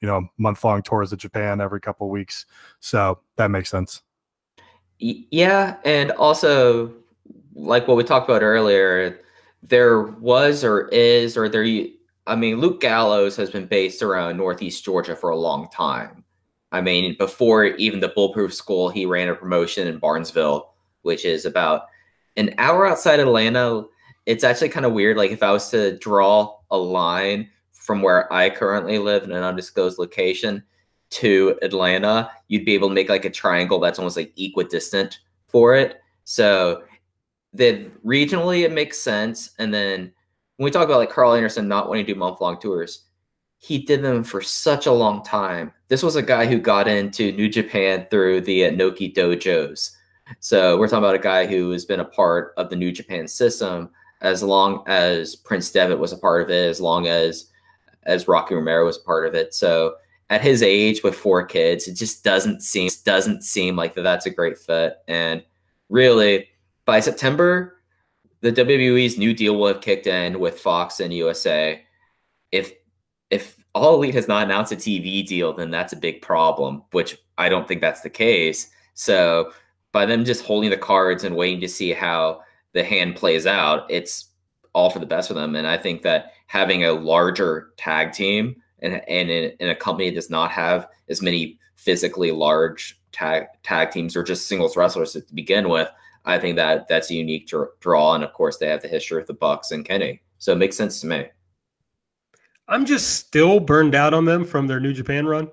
[0.02, 2.46] you know, month long tours of Japan every couple of weeks.
[2.80, 4.04] So that makes sense.
[5.00, 6.94] Yeah, and also
[7.56, 9.20] like what we talked about earlier,
[9.64, 11.66] there was or is or there.
[12.28, 16.24] I mean, Luke Gallows has been based around Northeast Georgia for a long time.
[16.72, 20.70] I mean, before even the Bulletproof School, he ran a promotion in Barnesville
[21.02, 21.84] which is about
[22.36, 23.84] an hour outside Atlanta.
[24.26, 25.18] It's actually kind of weird.
[25.18, 29.44] Like if I was to draw a line from where I currently live in an
[29.44, 30.64] undisclosed location
[31.12, 35.76] to Atlanta, you'd be able to make like a triangle that's almost like equidistant for
[35.76, 36.02] it.
[36.26, 36.84] So
[37.54, 39.52] the regionally it makes sense.
[39.60, 40.12] And then
[40.58, 43.06] when we talk about like Karl Anderson not wanting to do month long tours,
[43.58, 45.74] he did them for such a long time.
[45.90, 49.92] This was a guy who got into New Japan through the Inoki dojos.
[50.40, 53.28] So we're talking about a guy who has been a part of the New Japan
[53.28, 53.90] system
[54.22, 57.48] as long as Prince Devitt was a part of it, as long as
[58.04, 59.54] as Rocky Romero was a part of it.
[59.54, 59.96] So
[60.30, 64.26] at his age with four kids, it just doesn't seem doesn't seem like that that's
[64.26, 64.98] a great fit.
[65.08, 65.44] And
[65.90, 66.48] really,
[66.90, 67.78] by September,
[68.42, 71.86] the WWE's new deal will have kicked in with Fox and USA.
[72.52, 72.74] If
[73.30, 77.16] if All Elite has not announced a TV deal, then that's a big problem, which
[77.38, 78.72] I don't think that's the case.
[78.96, 79.52] So
[79.92, 82.42] by them just holding the cards and waiting to see how
[82.74, 84.30] the hand plays out, it's
[84.74, 85.56] all for the best for them.
[85.56, 90.10] And I think that having a larger tag team and and in, in a company
[90.10, 95.14] that does not have as many physically large tag tag teams or just singles wrestlers
[95.14, 95.88] to begin with,
[96.26, 98.16] I think that that's a unique draw.
[98.16, 100.76] And of course, they have the history of the Bucks and Kenny, so it makes
[100.76, 101.26] sense to me.
[102.68, 105.50] I'm just still burned out on them from their New Japan run.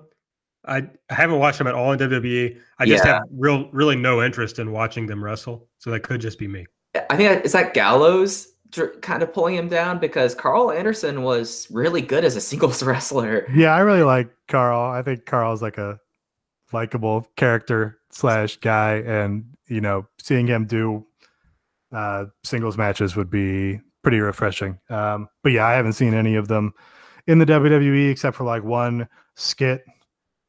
[0.65, 0.77] I,
[1.09, 2.59] I haven't watched them at all in WWE.
[2.77, 3.13] I just yeah.
[3.15, 5.67] have real, really no interest in watching them wrestle.
[5.79, 6.65] So that could just be me.
[7.09, 8.53] I think is that Gallows
[9.01, 13.47] kind of pulling him down because Karl Anderson was really good as a singles wrestler.
[13.53, 14.91] Yeah, I really like Karl.
[14.91, 15.99] I think Karl's like a
[16.73, 21.05] likable character slash guy, and you know, seeing him do
[21.91, 24.79] uh, singles matches would be pretty refreshing.
[24.89, 26.73] Um, but yeah, I haven't seen any of them
[27.27, 29.83] in the WWE except for like one skit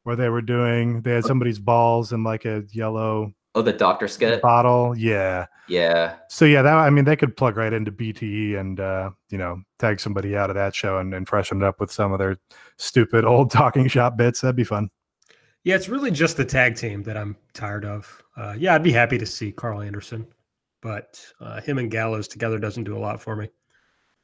[0.05, 4.09] where they were doing they had somebody's balls in like a yellow oh the doctor
[4.09, 4.41] skit?
[4.41, 4.97] bottle?
[4.97, 5.47] Yeah.
[5.69, 6.17] Yeah.
[6.31, 9.61] So yeah that i mean they could plug right into bte and uh you know
[9.79, 12.39] tag somebody out of that show and, and freshen it up with some of their
[12.79, 14.41] stupid old talking shop bits.
[14.41, 14.89] That'd be fun.
[15.65, 18.93] Yeah it's really just the tag team that i'm tired of uh yeah i'd be
[18.93, 20.27] happy to see karl anderson
[20.81, 23.49] but uh, him and gallows together doesn't do a lot for me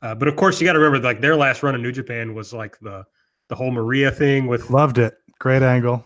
[0.02, 2.32] uh, but of course you got to remember like their last run in new japan
[2.34, 3.04] was like the
[3.48, 6.04] the whole maria thing with loved it Great angle.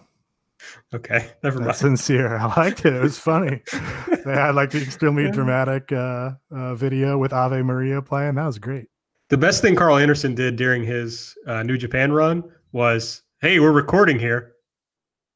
[0.93, 1.77] Okay, never mind.
[1.77, 2.37] sincere.
[2.37, 2.95] I liked it.
[2.95, 3.63] It was funny.
[3.73, 8.35] they had like the extremely dramatic uh, uh, video with Ave Maria playing.
[8.35, 8.87] That was great.
[9.29, 12.43] The best thing Karl Anderson did during his uh, New Japan run
[12.73, 14.55] was, "Hey, we're recording here."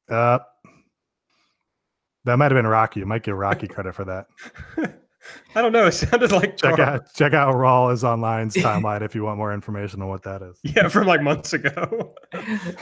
[0.09, 0.39] Uh,
[2.25, 3.01] that might have been Rocky.
[3.01, 4.27] You might give Rocky credit for that.
[5.55, 5.87] I don't know.
[5.87, 6.95] It sounded like check Karl.
[6.95, 10.41] out check out Raw is online's timeline if you want more information on what that
[10.41, 10.59] is.
[10.75, 12.13] Yeah, from like months ago.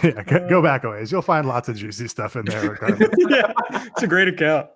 [0.03, 1.11] yeah, go, go back a ways.
[1.11, 2.79] You'll find lots of juicy stuff in there.
[3.29, 4.69] yeah, it's a great account.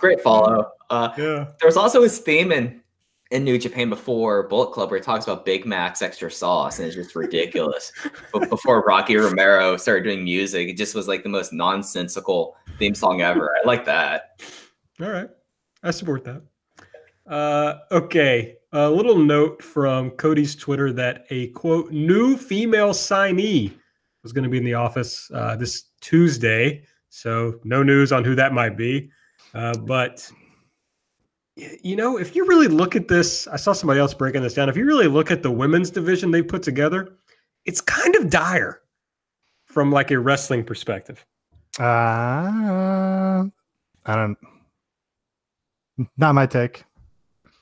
[0.00, 0.70] Great follow.
[0.90, 1.46] Uh, yeah.
[1.60, 2.80] There was also his theme in
[3.30, 6.86] in New Japan before Bullet Club where he talks about Big Mac's extra sauce and
[6.86, 7.92] it's just ridiculous.
[8.32, 12.94] but before Rocky Romero started doing music, it just was like the most nonsensical theme
[12.94, 13.56] song ever.
[13.56, 14.40] I like that.
[15.00, 15.28] All right.
[15.82, 16.42] I support that.
[17.26, 18.56] Uh, okay.
[18.72, 23.72] A little note from Cody's Twitter that a quote new female signee
[24.22, 26.82] was going to be in the office uh, this Tuesday.
[27.08, 29.10] So no news on who that might be.
[29.54, 30.30] Uh, but
[31.56, 34.68] you know, if you really look at this, I saw somebody else breaking this down.
[34.68, 37.16] If you really look at the women's division they put together,
[37.64, 38.82] it's kind of dire
[39.64, 41.24] from like a wrestling perspective.
[41.78, 43.48] Uh, I
[44.06, 44.38] don't.
[46.18, 46.84] Not my take.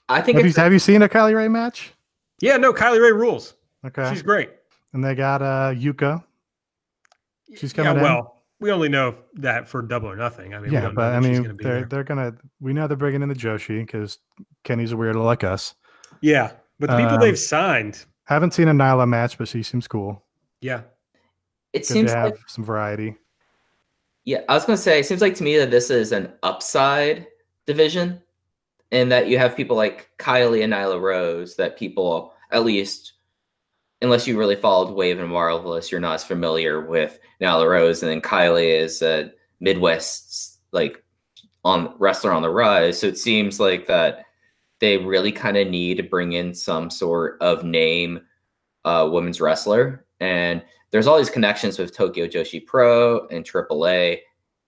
[0.08, 1.92] I think Have you, have you seen a Kylie Rae match?
[2.40, 3.54] Yeah, no, Kylie Rae rules.
[3.86, 4.10] Okay.
[4.10, 4.50] She's great.
[4.92, 6.22] and they got uh Yuka.
[7.56, 8.24] She's yeah, coming in.
[8.60, 10.54] Well, we only know that for double or nothing.
[10.54, 11.86] I mean, we yeah, don't know but I mean, gonna be they're there.
[11.86, 12.34] they're gonna.
[12.60, 14.18] We know they're bringing in the Joshi because
[14.62, 15.74] Kenny's a weirdo like us.
[16.20, 19.86] Yeah, but the people Um, they've signed, Haven't seen a Nyla match, but she seems
[19.86, 20.24] cool.
[20.60, 20.82] yeah,
[21.72, 23.16] it Good seems to have like some variety.
[24.24, 27.26] Yeah, I was gonna say, it seems like to me that this is an upside
[27.66, 28.22] division,
[28.92, 33.13] and that you have people like Kylie and Nyla Rose that people, at least,
[34.02, 38.10] unless you really followed Wave and Marvelous, you're not as familiar with Nyla Rose, and
[38.10, 39.30] then Kylie is a
[39.60, 41.02] Midwest like
[41.64, 42.98] on wrestler on the rise.
[42.98, 44.24] So it seems like that
[44.80, 48.20] they really kind of need to bring in some sort of name
[48.84, 54.20] uh, women's wrestler, and there's all these connections with Tokyo Joshi Pro and AAA,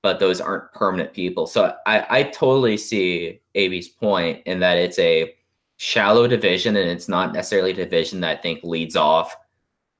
[0.02, 1.46] but those aren't permanent people.
[1.46, 5.34] So I, I totally see AB's point in that it's a
[5.76, 9.36] shallow division and it's not necessarily a division that I think leads off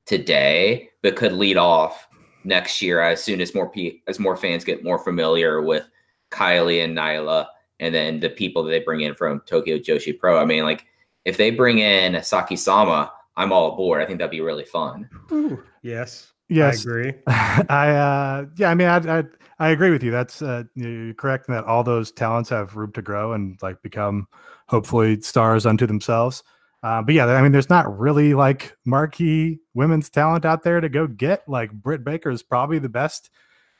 [0.06, 2.08] today, but could lead off
[2.44, 5.84] next year as soon as more pe- as more fans get more familiar with
[6.30, 7.46] Kylie and Nyla
[7.80, 10.38] and then the people that they bring in from Tokyo Joshi Pro.
[10.38, 10.86] I mean, like
[11.24, 14.00] if they bring in Saki Sama, I'm all aboard.
[14.00, 15.08] I think that'd be really fun.
[15.30, 17.12] Ooh, yes, Yes, I agree.
[17.26, 19.24] I uh yeah, I mean I I,
[19.58, 20.10] I agree with you.
[20.10, 23.82] That's uh you're correct in that all those talents have room to grow and like
[23.82, 24.28] become
[24.68, 26.42] hopefully stars unto themselves.
[26.83, 30.88] Uh, but yeah, I mean, there's not really like marquee women's talent out there to
[30.88, 31.48] go get.
[31.48, 33.31] Like Britt Baker is probably the best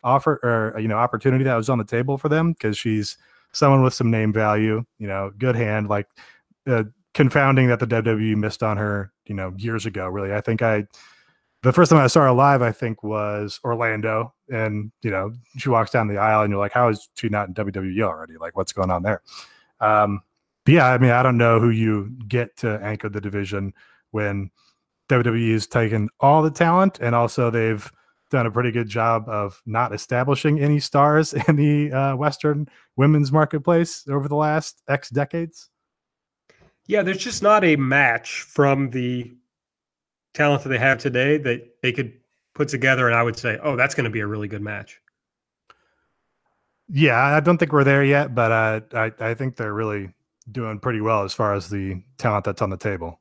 [0.03, 3.17] offer or you know opportunity that was on the table for them because she's
[3.53, 4.85] someone with some name value.
[4.99, 5.89] You know, good hand.
[5.89, 6.09] Like
[6.67, 9.13] uh, confounding that the WWE missed on her.
[9.27, 10.09] You know, years ago.
[10.09, 10.87] Really, I think I
[11.63, 15.69] the first time I saw her live, I think was Orlando, and you know she
[15.69, 18.37] walks down the aisle, and you're like, how is she not in WWE already?
[18.37, 19.23] Like, what's going on there?
[19.81, 20.23] Um,
[20.67, 23.73] but yeah, I mean, I don't know who you get to anchor the division
[24.11, 24.51] when
[25.09, 27.89] WWE has taken all the talent, and also they've
[28.33, 33.31] done a pretty good job of not establishing any stars in the uh, Western women's
[33.31, 35.71] marketplace over the last X decades.
[36.89, 39.37] Yeah, there's just not a match from the
[40.35, 42.13] talent that they have today that they could
[42.55, 45.01] put together, and I would say, oh, that's going to be a really good match.
[46.89, 50.11] Yeah, I don't think we're there yet, but uh, I I think they're really
[50.51, 53.21] doing pretty well as far as the talent that's on the table.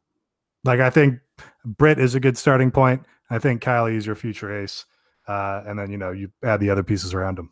[0.63, 1.19] Like I think
[1.65, 3.03] Britt is a good starting point.
[3.29, 4.85] I think Kylie is your future ace,
[5.27, 7.51] uh, and then you know you add the other pieces around them.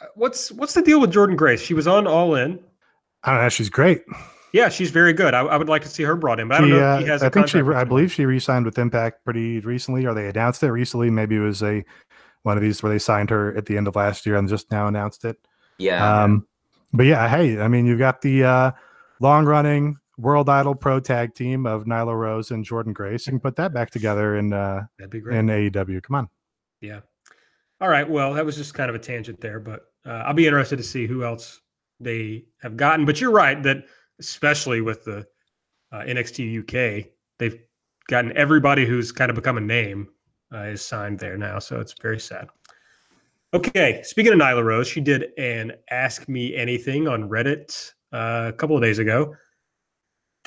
[0.00, 1.60] Uh, What's what's the deal with Jordynne Grace?
[1.60, 2.58] She was on All In.
[3.22, 3.48] I don't know.
[3.48, 4.02] She's great.
[4.52, 5.34] Yeah, she's very good.
[5.34, 6.96] I, I would like to see her brought in, but I don't She, know uh,
[6.96, 7.22] if she has.
[7.22, 7.60] I a think she.
[7.60, 11.10] I believe she re-signed with Impact pretty recently, or they announced it recently.
[11.10, 11.84] Maybe it was a
[12.42, 14.70] one of these where they signed her at the end of last year and just
[14.72, 15.36] now announced it.
[15.78, 16.22] Yeah.
[16.24, 16.46] Um,
[16.92, 18.70] but yeah, hey, I mean, you've got the uh,
[19.20, 23.26] long-running World Idol Pro Tag team of Nyla Rose and Jordynne Grace.
[23.26, 25.38] You can put that back together in uh, that'd be great.
[25.38, 26.02] in AEW.
[26.02, 26.28] Come on.
[26.80, 27.00] Yeah.
[27.80, 28.08] All right.
[28.08, 30.82] Well, that was just kind of a tangent there, but uh, I'll be interested to
[30.82, 31.60] see who else
[31.98, 33.06] they have gotten.
[33.06, 33.84] But you're right that
[34.18, 35.26] especially with the
[35.92, 37.06] uh, NXT UK,
[37.38, 37.58] they've
[38.08, 40.08] gotten everybody who's kind of become a name
[40.52, 41.58] uh, is signed there now.
[41.58, 42.48] So it's very sad.
[43.52, 44.00] Okay.
[44.04, 48.76] Speaking of Nyla Rose, she did an Ask Me Anything on Reddit uh, a couple
[48.76, 49.34] of days ago.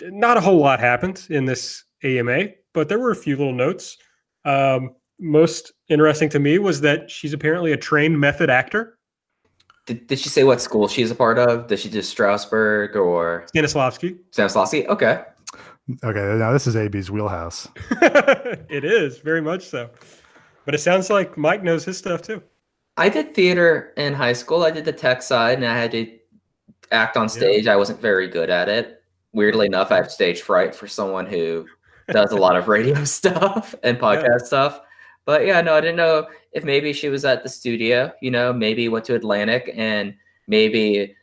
[0.03, 3.97] Not a whole lot happened in this AMA, but there were a few little notes.
[4.45, 8.97] Um, most interesting to me was that she's apparently a trained method actor.
[9.85, 11.67] Did, did she say what school she's a part of?
[11.67, 14.17] Did she do Strasberg or Stanislavski.
[14.31, 14.87] Stanislavski?
[14.87, 15.23] Okay.
[16.03, 17.67] Okay, now this is AB's wheelhouse.
[18.01, 19.89] it is very much so.
[20.63, 22.41] But it sounds like Mike knows his stuff too.
[22.97, 24.63] I did theater in high school.
[24.63, 26.19] I did the tech side and I had to
[26.91, 27.67] act on stage.
[27.67, 29.01] I wasn't very good at it.
[29.33, 31.65] Weirdly enough, I have stage fright for someone who
[32.09, 34.81] does a lot of radio stuff and podcast stuff.
[35.25, 38.53] But yeah, no, I didn't know if maybe she was at the studio, you know,
[38.53, 40.13] maybe went to Atlantic and
[40.47, 41.15] maybe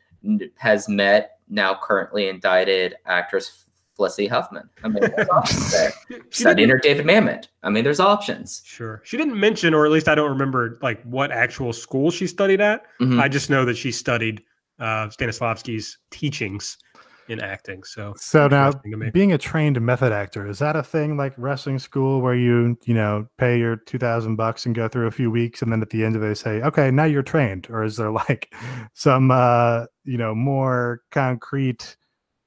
[0.57, 3.67] has met now currently indicted actress
[4.01, 4.67] Felicity Huffman.
[4.83, 5.93] I mean, there's options there.
[6.31, 7.49] She Studying didn't- her David Mamet.
[7.63, 8.63] I mean, there's options.
[8.65, 9.03] Sure.
[9.05, 12.63] She didn't mention, or at least I don't remember, like what actual school she studied
[12.63, 12.85] at.
[13.03, 13.21] Mhm.
[13.21, 14.43] I just know that she studied
[14.79, 16.79] uh, Stanislavski's teachings
[17.29, 17.83] in acting.
[17.85, 19.11] So So now, interesting to me.
[19.11, 22.95] being a trained method actor, is that a thing like wrestling school where you, you
[22.95, 25.91] know, pay your two thousand bucks and go through a few weeks, and then at
[25.91, 28.51] the end of it they say, okay, now you're trained, or is there like
[28.95, 31.97] some, uh, you know, more concrete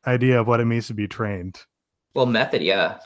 [0.05, 1.59] idea of what it means to be trained?
[2.13, 2.99] Well, method, yeah.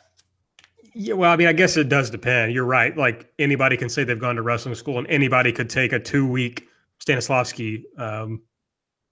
[0.94, 2.54] Yeah, well, I mean, I guess it does depend.
[2.54, 2.96] You're right.
[2.98, 6.28] Like anybody can say they've gone to wrestling school, and anybody could take a two
[6.28, 6.68] week
[7.06, 7.84] Stanislavski.
[7.98, 8.42] Um,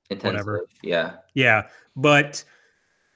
[0.10, 0.34] Intensive.
[0.34, 0.68] Whatever.
[0.84, 1.14] Yeah.
[1.34, 2.44] yeah, but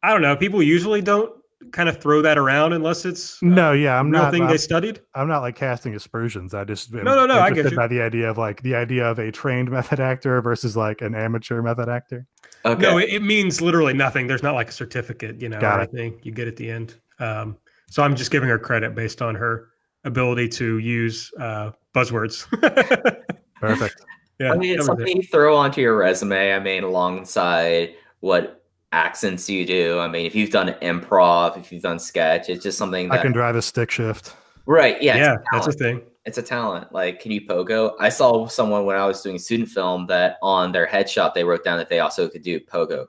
[0.01, 0.35] I don't know.
[0.35, 1.38] People usually don't
[1.71, 4.31] kind of throw that around unless it's uh, No, yeah, I'm real not.
[4.33, 5.01] thing I'm, they studied.
[5.13, 6.53] I'm not like casting aspersions.
[6.53, 7.75] I just No, no, no, I get you.
[7.77, 11.15] by the idea of like the idea of a trained method actor versus like an
[11.15, 12.25] amateur method actor.
[12.65, 12.81] Okay.
[12.81, 14.27] No, it, it means literally nothing.
[14.27, 15.89] There's not like a certificate, you know, Got or it.
[15.93, 16.95] anything you get at the end.
[17.19, 17.57] Um,
[17.89, 19.67] so I'm just giving her credit based on her
[20.05, 22.45] ability to use uh, buzzwords.
[23.59, 23.95] Perfect.
[24.39, 25.07] yeah, I mean, it's covers it.
[25.07, 26.53] something you throw onto your resume.
[26.53, 28.58] I mean, alongside what
[28.91, 29.99] accents you do.
[29.99, 33.21] I mean, if you've done improv, if you've done sketch, it's just something that, I
[33.21, 34.35] can drive a stick shift.
[34.65, 35.01] right.
[35.01, 35.17] Yeah.
[35.17, 36.01] Yeah, a that's a thing.
[36.25, 36.91] it's a talent.
[36.91, 37.93] Like, can you pogo?
[37.99, 41.63] I saw someone when I was doing student film that on their headshot they wrote
[41.63, 43.05] down that they also could do pogo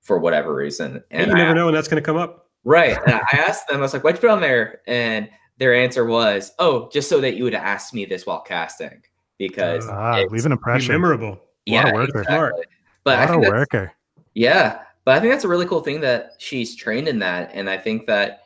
[0.00, 1.02] for whatever reason.
[1.10, 2.48] And And you I never know when that's going to come up.
[2.64, 2.96] Right.
[3.06, 4.80] And I asked them, I was like, what'd you put on there?
[4.86, 9.02] And their answer was, oh, just so that you would ask me this while casting.
[9.38, 10.92] Because Uh, Ah, it's- leave an Be impression.
[10.92, 11.38] memorable.
[11.66, 12.20] yeah, of worker.
[12.20, 12.64] exactly.
[13.04, 13.92] But I What a think that's, worker.
[14.34, 14.78] yeah,
[15.10, 17.50] but I think that's a really cool thing that she's trained in that.
[17.52, 18.44] And I think that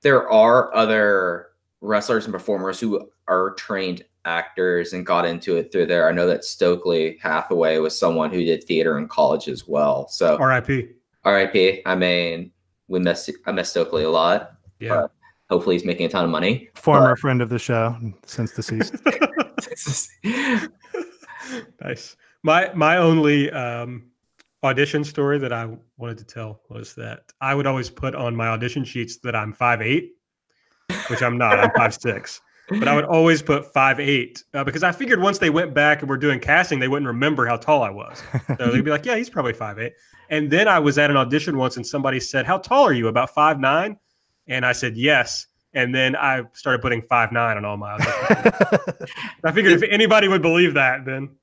[0.00, 1.48] there are other
[1.82, 6.08] wrestlers and performers who are trained actors and got into it through there.
[6.08, 10.08] I know that Stokely Hathaway was someone who did theater in college as well.
[10.08, 10.88] So R.I.P.
[11.26, 11.82] RIP.
[11.84, 12.50] I mean,
[12.88, 14.52] we miss I miss Stokely a lot.
[14.80, 15.08] Yeah.
[15.50, 16.70] Hopefully he's making a ton of money.
[16.76, 17.94] Former friend of the show,
[18.24, 18.94] since deceased.
[21.82, 22.16] nice.
[22.42, 24.04] My my only um,
[24.62, 28.48] audition story that I wanted to tell was that I would always put on my
[28.48, 30.12] audition sheets that I'm five eight,
[31.08, 31.58] which I'm not.
[31.58, 32.40] I'm five six.
[32.68, 36.00] But I would always put five eight uh, because I figured once they went back
[36.00, 38.22] and were doing casting, they wouldn't remember how tall I was.
[38.58, 39.92] So they'd be like, "Yeah, he's probably five eight.
[40.30, 43.06] And then I was at an audition once, and somebody said, "How tall are you?
[43.06, 43.96] About five nine?
[44.48, 49.08] And I said, "Yes." And then I started putting five nine on all my auditions.
[49.44, 51.36] I figured if anybody would believe that, then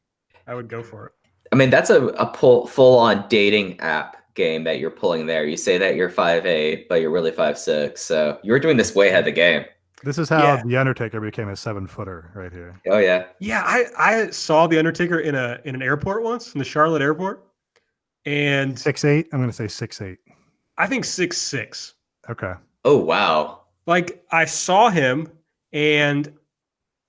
[0.45, 1.22] I would go for it.
[1.53, 5.45] I mean, that's a, a pull, full on dating app game that you're pulling there.
[5.45, 8.01] You say that you're five eight, but you're really five six.
[8.01, 9.63] So you're doing this way ahead of the game.
[10.03, 10.63] this is how Yeah.
[10.65, 12.81] the Undertaker became a seven footer right here.
[12.89, 13.25] Oh yeah.
[13.37, 17.03] Yeah, I, I saw the Undertaker in a in an airport once in the Charlotte
[17.03, 17.45] airport,
[18.25, 19.27] and Six eight.
[19.31, 20.17] I'm gonna say six eight.
[20.79, 21.93] I think six six.
[22.29, 22.53] Okay.
[22.83, 23.61] Oh wow.
[23.85, 25.29] Like I saw him,
[25.73, 26.33] and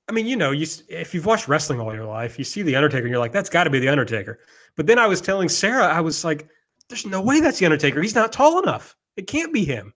[0.09, 2.77] I mean, you know, you if you've watched wrestling all your life, you see the
[2.77, 4.39] Undertaker, and you're like, that's got to be the Undertaker.
[4.77, 6.49] But then I was telling Sarah, I was like,
[6.89, 8.03] there's no way that's the Undertaker.
[8.03, 8.97] He's not tall enough.
[9.17, 9.95] It can't be him.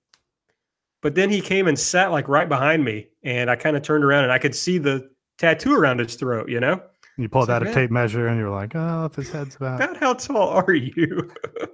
[1.02, 4.02] But then he came and sat like right behind me, and I kind of turned
[4.04, 6.48] around and I could see the tattoo around his throat.
[6.48, 6.80] You know.
[7.18, 9.80] You pulled So, out a tape measure and you're like, oh, if his head's about.
[9.82, 11.28] About how tall are you?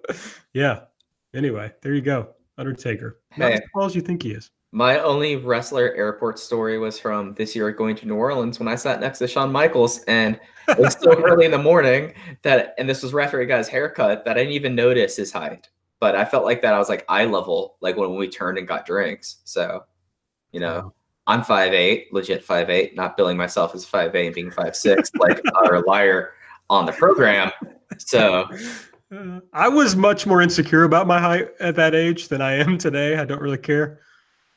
[0.55, 0.81] yeah.
[1.35, 2.31] Anyway, there you go.
[2.57, 3.21] Undertaker.
[3.37, 3.55] Not Hey.
[3.57, 4.51] as tall as you think he is.
[4.75, 8.75] My only wrestler airport story was from this year going to New Orleans when I
[8.75, 12.13] sat next to Shawn Michaels and it was so early in the morning
[12.43, 15.15] that and this was right after he got his haircut that I didn't even notice
[15.15, 15.69] his height.
[16.01, 18.67] But I felt like that I was like eye level, like when we turned and
[18.67, 19.37] got drinks.
[19.45, 19.85] So,
[20.51, 20.93] you know,
[21.29, 26.33] I'm 5'8, legit 5'8, not billing myself as 5'8 and being 5'6 like our liar
[26.69, 27.53] on the program.
[27.99, 28.49] So
[29.53, 33.19] I was much more insecure about my height at that age than I am today.
[33.19, 34.01] I don't really care.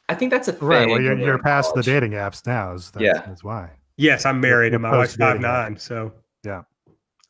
[0.09, 0.67] I think that's a thing.
[0.67, 0.87] Right.
[0.87, 2.73] Well, you're, you're in past the dating apps now.
[2.73, 3.21] Is that's, Yeah.
[3.25, 3.71] that's why.
[3.97, 5.77] Yes, I'm married you're and my wife's five post-dating nine.
[5.77, 6.61] So Yeah.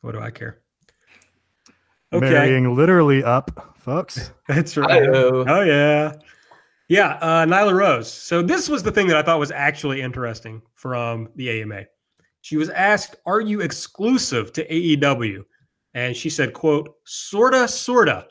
[0.02, 0.60] what do I care?
[2.12, 4.32] Okay, Marrying literally up, folks.
[4.48, 4.90] that's right.
[4.90, 5.44] Hi-yo.
[5.46, 6.12] Oh yeah,
[6.88, 7.18] yeah.
[7.20, 8.10] Uh, Nyla Rose.
[8.10, 11.82] So this was the thing that I thought was actually interesting from the AMA.
[12.40, 15.44] She was asked, "Are you exclusive to AEW?"
[15.92, 18.28] And she said, "quote Sorta, sorta,"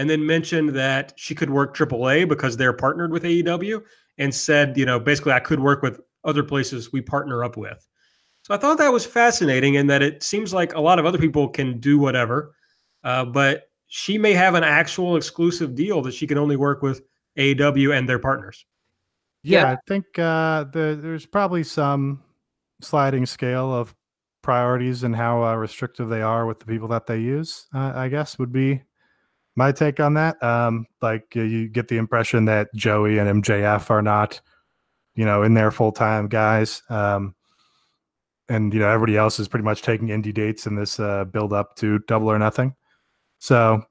[0.00, 3.82] and then mentioned that she could work AAA because they're partnered with AEW,
[4.16, 7.86] and said, you know, basically, I could work with other places we partner up with.
[8.44, 11.18] So I thought that was fascinating, and that it seems like a lot of other
[11.18, 12.54] people can do whatever,
[13.04, 17.02] uh, but she may have an actual exclusive deal that she can only work with
[17.36, 18.64] AEW and their partners.
[19.42, 19.72] Yeah, Yeah.
[19.72, 22.22] I think uh, the, there's probably some
[22.80, 23.94] sliding scale of
[24.40, 27.66] priorities and how uh, restrictive they are with the people that they use.
[27.74, 28.80] Uh, I guess would be
[29.60, 30.42] my take on that.
[30.42, 34.40] Um, like you get the impression that Joey and MJF are not,
[35.14, 36.82] you know, in there full time guys.
[36.88, 37.34] Um,
[38.48, 41.52] and you know everybody else is pretty much taking indie dates in this uh, build
[41.52, 42.74] up to Double or Nothing.
[43.38, 43.82] So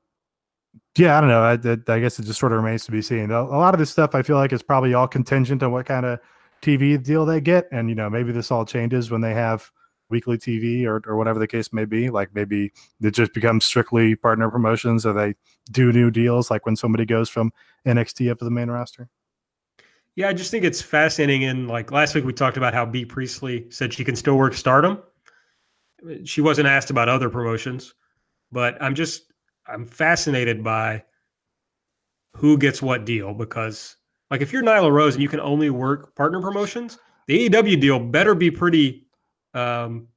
[0.98, 1.44] yeah, I don't know.
[1.44, 3.32] I, I, guess it just sort of remains to be seen.
[3.32, 6.06] A lot of this stuff I feel like is probably all contingent on what kind
[6.06, 6.20] of
[6.62, 9.72] TV deal they get, and you know maybe this all changes when they have
[10.10, 12.10] weekly TV or, or whatever the case may be.
[12.10, 15.36] Like maybe it just becomes strictly partner promotions, or they
[15.72, 17.52] do new deals, like when somebody goes from
[17.86, 19.10] NXT up to the main roster.
[20.16, 21.46] Yeah, I just think it's fascinating.
[21.46, 24.54] And like last week, we talked about how Bea Priestley said she can still work
[24.54, 25.02] Stardom.
[26.24, 27.94] She wasn't asked about other promotions,
[28.52, 29.32] but I'm just
[29.68, 31.04] I'm fascinated by
[32.36, 33.98] who gets what deal because
[34.32, 36.98] like if you're Nyla Rose and you can only work partner promotions,
[37.28, 39.06] the AEW deal better be pretty
[39.54, 40.08] um,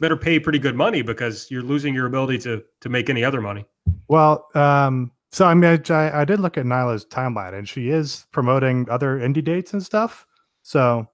[0.00, 3.40] better pay pretty good money because you're losing your ability to to make any other
[3.40, 3.64] money.
[4.08, 8.26] Well, um, so I mean, I, I did look at Nyla's timeline, and she is
[8.32, 10.26] promoting other indie dates and stuff.
[10.62, 11.06] So,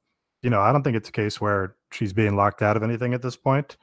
[0.42, 3.14] you know, I don't think it's a case where she's being locked out of anything
[3.14, 3.76] at this point.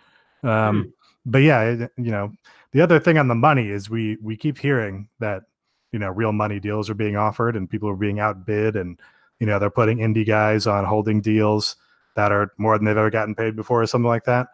[0.43, 0.89] Um, hmm.
[1.25, 2.31] But yeah, you know,
[2.71, 5.43] the other thing on the money is we we keep hearing that
[5.91, 8.99] you know real money deals are being offered and people are being outbid, and
[9.39, 11.75] you know they're putting indie guys on holding deals
[12.19, 14.47] that are more than they've ever gotten paid before, or something like that.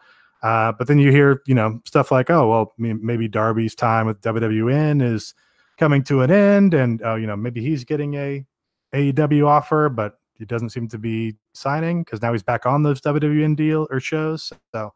[0.44, 4.22] Uh, but then you hear, you know, stuff like, oh, well, maybe Darby's time with
[4.22, 5.34] WWN is
[5.80, 8.46] coming to an end, and uh, you know maybe he's getting a
[8.94, 13.02] AEW offer, but he doesn't seem to be signing because now he's back on those
[13.02, 14.54] WWN deal or shows.
[14.72, 14.94] So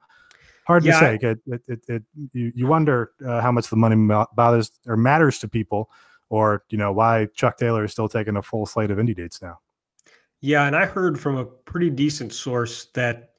[0.68, 1.16] hard yeah, to say.
[1.16, 2.04] It, it, it, it,
[2.34, 3.96] you, you wonder uh, how much the money
[4.36, 5.90] bothers or matters to people,
[6.30, 9.42] or you know why Chuck Taylor is still taking a full slate of indie dates
[9.42, 9.60] now.
[10.42, 13.32] Yeah, and I heard from a pretty decent source that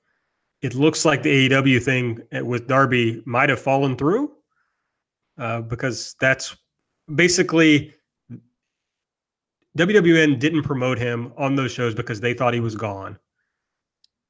[0.62, 4.32] it looks like the AEW thing uh, with Darby might have fallen through
[5.38, 6.56] uh, because that's
[7.14, 7.94] basically
[9.78, 13.18] WWN didn't promote him on those shows because they thought he was gone.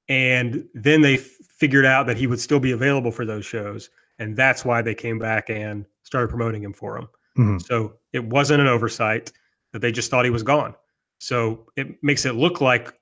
[0.09, 1.23] And then they f-
[1.57, 3.91] figured out that he would still be available for those shows.
[4.19, 7.09] And that's why they came back and started promoting him for him.
[7.39, 7.59] Mm-hmm.
[7.59, 9.33] So it wasn't an oversight
[9.73, 10.75] that they just thought he was gone.
[11.21, 12.93] So it makes it look like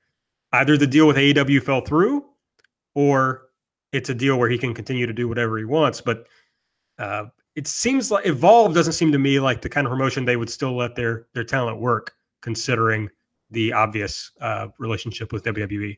[0.52, 2.24] either the deal with AEW fell through
[2.94, 3.48] or
[3.92, 6.00] it's a deal where he can continue to do whatever he wants.
[6.00, 6.26] But
[6.98, 10.36] uh, it seems like Evolve doesn't seem to me like the kind of promotion they
[10.36, 12.12] would still let their their talent work,
[12.42, 13.08] considering
[13.50, 15.96] the obvious uh, relationship with WWE.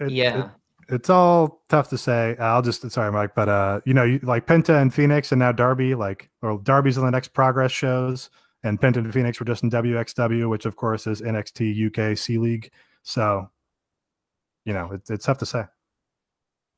[0.00, 0.44] It, yeah.
[0.44, 0.50] It,
[0.88, 2.36] it's all tough to say.
[2.38, 5.96] I'll just sorry, Mike, but uh, you know, like Penta and Fenix, and now Darby,
[5.96, 8.30] like, or Darby's on the next Progress shows,
[8.64, 12.38] and Penta and Fenix were just in WXW, which of course is NXT UK C
[12.38, 12.70] League.
[13.02, 13.50] So,
[14.64, 15.64] you know, it, it's tough to say.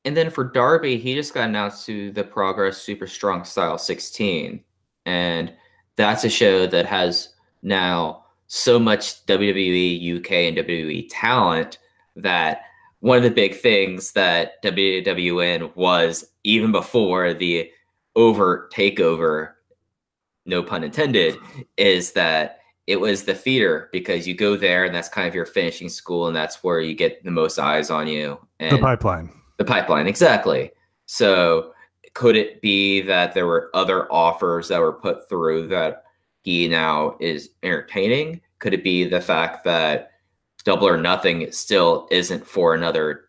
[0.05, 4.63] And then for Darby, he just got announced to the Progress Super Strong Style 16.
[5.07, 5.53] And
[5.95, 7.29] that's a show that has
[7.63, 11.79] now so much WWE UK and WWE talent
[12.15, 12.61] that
[12.99, 17.69] one of the big things that WWN was even before the
[18.15, 19.53] overt takeover,
[20.45, 21.35] no pun intended,
[21.77, 25.45] is that it was the theater because you go there and that's kind of your
[25.45, 28.39] finishing school and that's where you get the most eyes on you.
[28.59, 30.71] And the pipeline the pipeline, exactly.
[31.05, 31.73] So
[32.13, 36.03] could it be that there were other offers that were put through that
[36.43, 38.41] he now is entertaining?
[38.59, 40.11] Could it be the fact that
[40.63, 43.25] double or nothing still isn't for another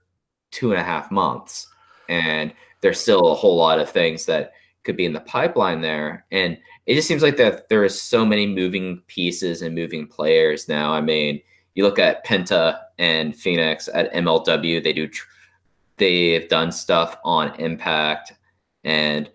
[0.50, 1.68] two and a half months?
[2.08, 4.52] And there's still a whole lot of things that
[4.86, 6.24] could be in the pipeline there.
[6.30, 6.56] And
[6.86, 10.92] it just seems like that there is so many moving pieces and moving players now.
[10.92, 11.42] I mean,
[11.74, 15.10] you look at Penta and Fenix at MLW, they do
[15.98, 18.32] they've done stuff on Impact
[18.84, 19.30] and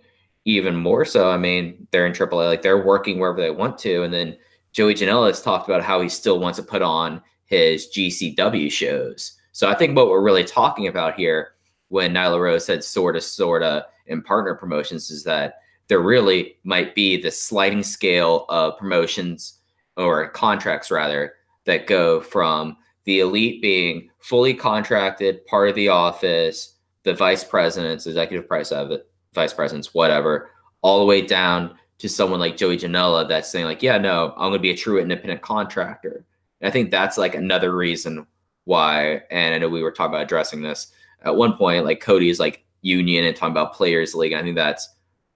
[0.45, 1.29] even more so.
[1.29, 4.03] I mean, they're in AAA, like they're working wherever they want to.
[4.03, 4.37] And then
[4.71, 9.33] Joey Janela has talked about how he still wants to put on his GCW shows.
[9.51, 11.53] So I think what we're really talking about here
[11.91, 15.55] when Nyla Rose said sorta, sorta in partner promotions is that
[15.89, 19.59] there really might be this sliding scale of promotions
[19.97, 21.33] or contracts rather
[21.65, 28.07] that go from the elite being fully contracted, part of the office, the vice presidents,
[28.07, 30.49] executive price of it, vice presidents, whatever,
[30.81, 34.51] all the way down to someone like Joey Janela that's saying like, yeah, no, I'm
[34.51, 36.23] going to be a true independent contractor.
[36.61, 38.25] And I think that's like another reason
[38.63, 39.23] why.
[39.29, 40.93] And I know we were talking about addressing this
[41.23, 44.33] at one point, like Cody's like union and talking about players league.
[44.33, 44.89] I think that's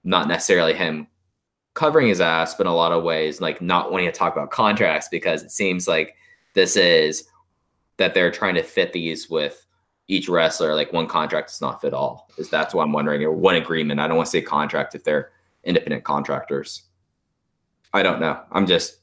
[0.04, 1.08] not necessarily him
[1.74, 4.52] covering his ass, but in a lot of ways, like not wanting to talk about
[4.52, 6.16] contracts because it seems like
[6.54, 7.28] this is
[7.98, 9.66] that they're trying to fit these with
[10.08, 10.74] each wrestler.
[10.74, 12.30] Like one contract does not fit all.
[12.38, 14.00] Is that's why I'm wondering, or one agreement.
[14.00, 15.32] I don't want to say contract if they're
[15.64, 16.84] independent contractors.
[17.94, 18.40] I don't know.
[18.52, 18.98] I'm just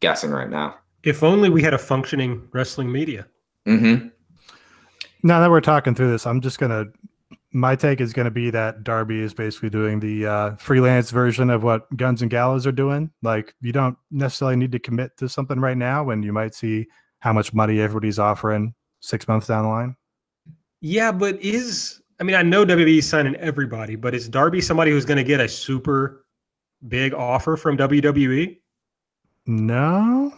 [0.00, 0.76] guessing right now.
[1.02, 3.26] If only we had a functioning wrestling media.
[3.66, 4.08] Mm-hmm.
[5.24, 6.86] Now that we're talking through this, I'm just gonna
[7.54, 11.50] my take is going to be that Darby is basically doing the uh, freelance version
[11.50, 13.10] of what Guns and Gallows are doing.
[13.22, 16.86] Like, you don't necessarily need to commit to something right now when you might see
[17.20, 19.96] how much money everybody's offering six months down the line.
[20.80, 25.04] Yeah, but is I mean I know WWE signing everybody, but is Darby somebody who's
[25.04, 26.26] going to get a super
[26.88, 28.58] big offer from WWE?
[29.46, 30.34] No?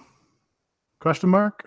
[1.01, 1.65] Question mark.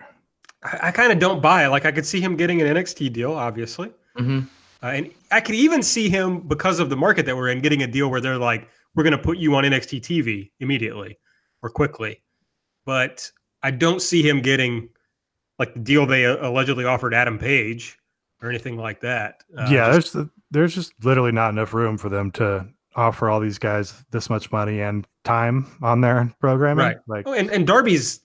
[0.62, 1.68] I, I kind of don't buy it.
[1.68, 3.92] Like I could see him getting an NXT deal, obviously.
[4.18, 4.46] Mhm.
[4.82, 7.82] Uh, and I could even see him because of the market that we're in getting
[7.82, 11.18] a deal where they're like, we're going to put you on NXT TV immediately
[11.62, 12.22] or quickly.
[12.86, 13.30] But
[13.62, 14.88] I don't see him getting
[15.58, 17.98] like the deal they uh, allegedly offered Adam Page
[18.42, 19.42] or anything like that.
[19.56, 23.38] Uh, yeah, just- there's there's just literally not enough room for them to offer all
[23.38, 26.84] these guys this much money and time on their programming.
[26.86, 26.96] Right.
[27.06, 28.20] Like, oh, and, and Darby's,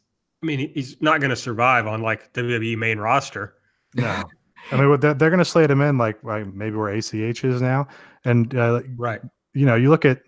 [0.45, 3.55] I mean, he's not going to survive on like WWE main roster.
[3.95, 4.23] no.
[4.71, 7.61] I mean, they're, they're going to slate him in like, like maybe where ACH is
[7.61, 7.87] now,
[8.25, 9.21] and uh, Right.
[9.53, 10.21] you know, you look at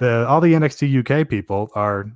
[0.00, 2.06] the all the NXT UK people are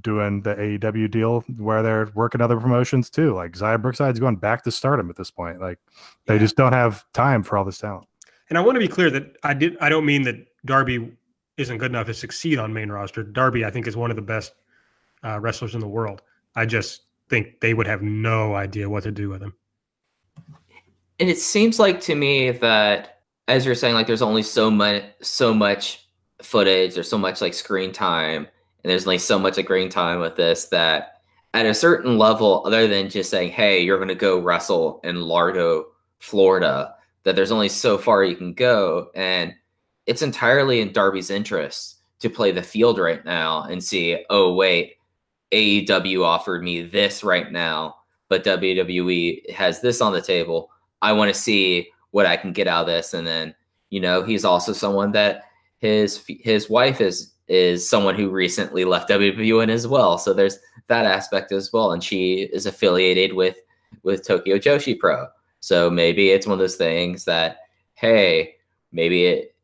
[0.00, 3.34] doing the AEW deal where they're working other promotions too.
[3.34, 5.60] Like Xia Brookside's going back to stardom at this point.
[5.60, 5.78] Like
[6.26, 6.40] they Yeah.
[6.40, 8.06] just don't have time for all this talent.
[8.48, 9.76] And I want to be clear that I did.
[9.80, 11.12] I don't mean that Darby
[11.56, 13.22] isn't good enough to succeed on main roster.
[13.22, 14.54] Darby, I think, is one of the best
[15.24, 16.20] uh, wrestlers in the world.
[16.54, 19.54] I just think they would have no idea what to do with him.
[21.18, 25.04] And it seems like to me that, as you're saying, like there's only so much,
[25.20, 26.06] so much
[26.42, 28.46] footage, there's so much like screen time,
[28.82, 31.20] and there's only so much like screen time with this that
[31.54, 35.20] at a certain level, other than just saying, "Hey, you're going to go wrestle in
[35.20, 35.86] Largo,
[36.18, 36.94] Florida,"
[37.24, 39.54] that there's only so far you can go, and
[40.06, 44.96] it's entirely in Darby's interest to play the field right now and see, oh wait,
[45.52, 47.96] AEW offered me this right now,
[48.28, 50.70] but WWE has this on the table.
[51.02, 53.14] I want to see what I can get out of this.
[53.14, 53.54] And then,
[53.90, 55.44] you know, he's also someone that
[55.78, 60.16] his his wife is is someone who recently left WWE as well.
[60.16, 63.56] So there's that aspect as well, and she is affiliated with
[64.02, 65.26] with Tokyo Joshi Pro.
[65.60, 67.58] So maybe it's one of those things that,
[67.94, 68.54] hey,
[68.90, 69.54] maybe it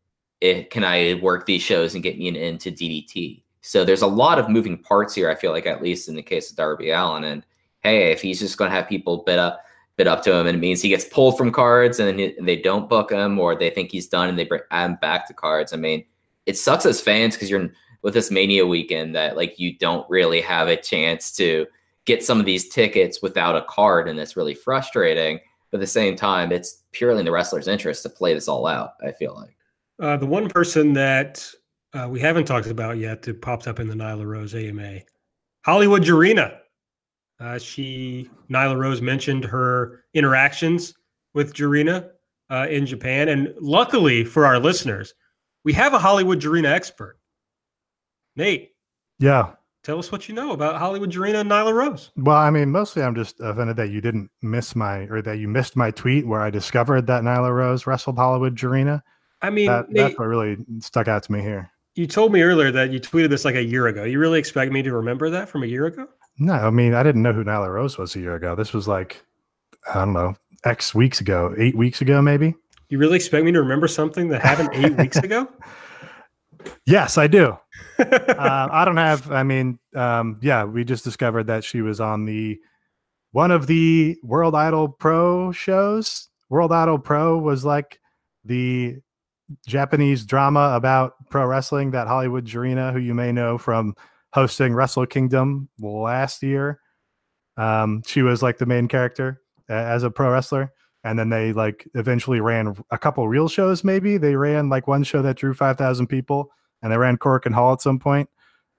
[0.40, 3.42] it can I work these shows and get me an into DDT.
[3.68, 5.28] So there's a lot of moving parts here.
[5.28, 7.44] I feel like at least in the case of Darby Allin, and
[7.80, 9.62] hey, if he's just going to have people bid up
[9.98, 12.88] bid up to him, and it means he gets pulled from cards, and they don't
[12.88, 15.74] book him, or they think he's done and they bring him back to cards.
[15.74, 16.02] I mean,
[16.46, 17.68] it sucks as fans because you're
[18.00, 21.66] with this Mania weekend that like you don't really have a chance to
[22.06, 25.40] get some of these tickets without a card, and it's really frustrating.
[25.70, 28.66] But at the same time, it's purely in the wrestler's interest to play this all
[28.66, 28.92] out.
[29.06, 29.54] I feel like.
[30.00, 31.46] Uh, the one person that
[31.94, 35.00] uh, we haven't talked about yet that popped up in the Nyla Rose AMA,
[35.64, 36.58] Hollywood Jarena.
[37.40, 40.94] Uh, she, Nyla Rose mentioned her interactions
[41.34, 42.10] with Jarena
[42.50, 43.28] uh, in Japan.
[43.28, 45.14] And luckily for our listeners,
[45.64, 47.18] we have a Hollywood Jarena expert.
[48.36, 48.72] Nate,
[49.18, 49.52] Yeah.
[49.82, 52.10] tell us what you know about Hollywood Jarena and Nyla Rose.
[52.16, 55.48] Well, I mean, mostly I'm just offended that you didn't miss my or that you
[55.48, 59.02] missed my tweet where I discovered that Nyla Rose wrestled Hollywood Jarena.
[59.42, 61.70] I mean, That, Nate, that's what really stuck out to me here.
[61.98, 64.04] You told me earlier that you tweeted this like a year ago.
[64.04, 66.06] You really expect me to remember that from a year ago?
[66.38, 68.54] No, I mean, I didn't know who Nyla Rose was a year ago.
[68.54, 69.20] This was like,
[69.92, 72.54] I don't know, X weeks ago, eight weeks ago, maybe.
[72.88, 75.48] You really expect me to remember something that happened eight weeks ago?
[76.86, 77.56] Yes, I do.
[77.98, 79.32] uh, I don't have.
[79.32, 82.60] I mean, um, yeah, we just discovered that she was on the
[83.32, 86.28] one of the World Idol Pro shows.
[86.48, 87.98] World Idol Pro was like
[88.44, 88.98] the
[89.66, 93.94] Japanese drama about pro wrestling that Hollywood Jarena, who you may know from
[94.32, 96.80] hosting Wrestle Kingdom last year,
[97.56, 100.72] um, she was like the main character as a pro wrestler.
[101.04, 103.84] And then they like eventually ran a couple real shows.
[103.84, 106.50] Maybe they ran like one show that drew five thousand people,
[106.82, 108.28] and they ran Korakuen Hall at some point.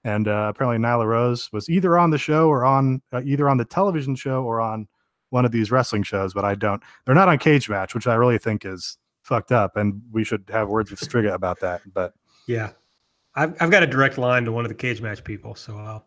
[0.04, 3.56] And uh, apparently Nyla Rose was either on the show or on uh, either on
[3.56, 4.86] the television show or on
[5.30, 6.34] one of these wrestling shows.
[6.34, 6.82] But I don't.
[7.04, 8.98] They're not on Cage Match, which I really think is
[9.30, 11.80] fucked up, and we should have words with Striga about that.
[11.94, 12.12] But
[12.46, 12.72] yeah.
[13.34, 16.04] I've, I've got a direct line to one of the cage match people, so I'll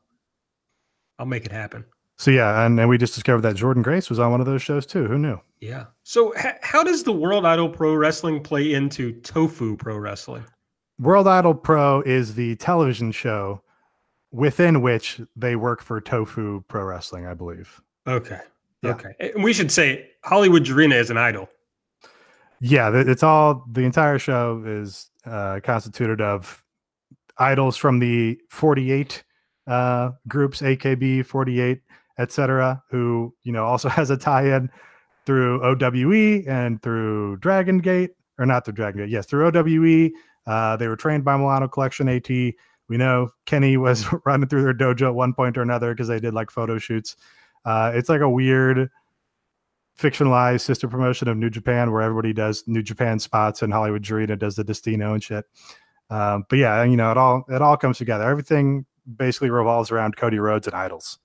[1.17, 1.86] I'll make it happen.
[2.17, 4.61] so yeah, and, and we just discovered that Jordynne Grace was on one of those
[4.61, 5.05] shows too.
[5.05, 5.39] Who knew?
[5.61, 5.86] Yeah.
[6.03, 10.43] So h- how does the World Idol Pro Wrestling play into Tofu Pro Wrestling?
[10.99, 13.61] World Idol Pro is the television show
[14.32, 17.82] within which they work for Tofu Pro Wrestling, I believe.
[18.05, 18.41] Okay.
[18.82, 18.91] Yeah.
[18.91, 19.13] Okay.
[19.19, 21.49] And we should say Hollywood Jarena is an idol.
[22.66, 26.64] Yeah, it's all the entire show is uh, constituted of
[27.38, 29.22] idols from the 48
[29.68, 31.82] uh, groups, AKB 48,
[32.20, 34.70] etc., who you know also has a tie-in
[35.26, 39.09] through OWE and through Dragon Gate or not through Dragon Gate.
[39.09, 40.11] Yes, through OWE.
[40.47, 42.30] Uh, they were trained by Milano Collection AT.
[42.30, 42.55] We
[42.91, 46.34] know Kenny was running through their dojo at one point or another because they did
[46.34, 47.18] like photo shoots.
[47.66, 48.89] Uh, it's like a weird
[49.99, 54.27] fictionalized sister promotion of New Japan where everybody does New Japan spots and Hollywood Dream
[54.37, 55.45] does the Destino and shit.
[56.09, 58.29] Um, but yeah, you know, it all it all comes together.
[58.29, 58.85] Everything
[59.15, 61.19] basically revolves around Cody Rhodes and idols.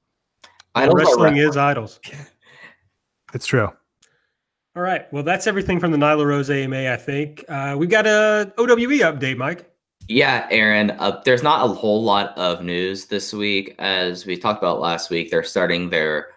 [0.74, 1.48] Idols Wrestling wrestling.
[1.48, 2.00] is idols.
[3.34, 3.68] It's true.
[4.74, 5.12] All right.
[5.12, 7.44] Well, that's everything from the Nyla Rose AMA, I think.
[7.48, 9.70] Uh, we got a OWE update, Mike.
[10.08, 13.74] Yeah, Aaron, uh, there's not a whole lot of news this week.
[13.78, 16.28] As we talked about last week, they're starting their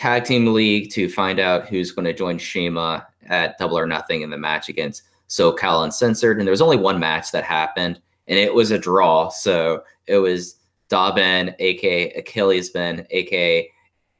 [0.00, 4.22] tag team league to find out who's going to join CIMA at Double or Nothing
[4.22, 6.38] in the match against SoCal Uncensored.
[6.38, 9.28] And there was only one match that happened, and it was a draw.
[9.28, 10.56] So it was
[10.88, 13.70] Dobbin, aka Achilles Ben, aka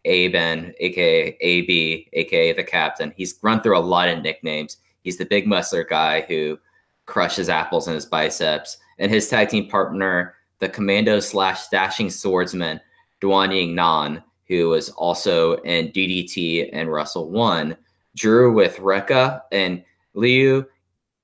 [0.05, 3.15] Aben, aka AB, aka the captain.
[3.17, 4.77] He's run through a lot of nicknames.
[5.03, 6.59] He's the big muscular guy who
[7.07, 8.77] crushes apples in his biceps.
[8.99, 12.83] And his tag team partner, the commando slash dashing swordsman,
[13.23, 17.77] Duan Ying Nan, who was also in DDT and Wrestle-1,
[18.17, 19.83] drew with Rekka and
[20.15, 20.67] Liu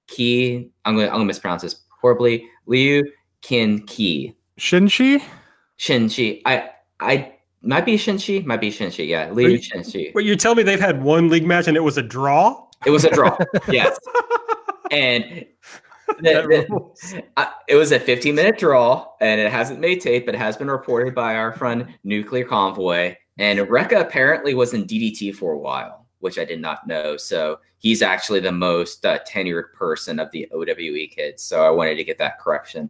[0.07, 0.70] Ki.
[0.85, 2.47] I'm gonna I'm gonna mispronounce this horribly.
[2.66, 3.03] Liu
[3.43, 4.35] Kin Ki.
[4.59, 5.20] Shinshi?
[5.79, 6.41] Shinshi.
[6.47, 6.70] I
[7.01, 9.09] I might be Shinshi, might be Shinshi.
[9.09, 10.14] Yeah, Liu you- Shinchi.
[10.14, 12.64] Wait, you tell me they've had one league match and it was a draw?
[12.87, 13.37] It was a draw.
[13.68, 13.99] yes,
[14.93, 15.45] and
[16.21, 16.67] the-
[17.11, 20.39] the- I, it was a 15 minute draw, and it hasn't made tape, but it
[20.39, 23.15] has been reported by our friend Nuclear Convoy.
[23.39, 27.17] And Rekka apparently was in DDT for a while, which I did not know.
[27.17, 31.43] So he's actually the most uh, tenured person of the OWE kids.
[31.43, 32.89] So I wanted to get that correction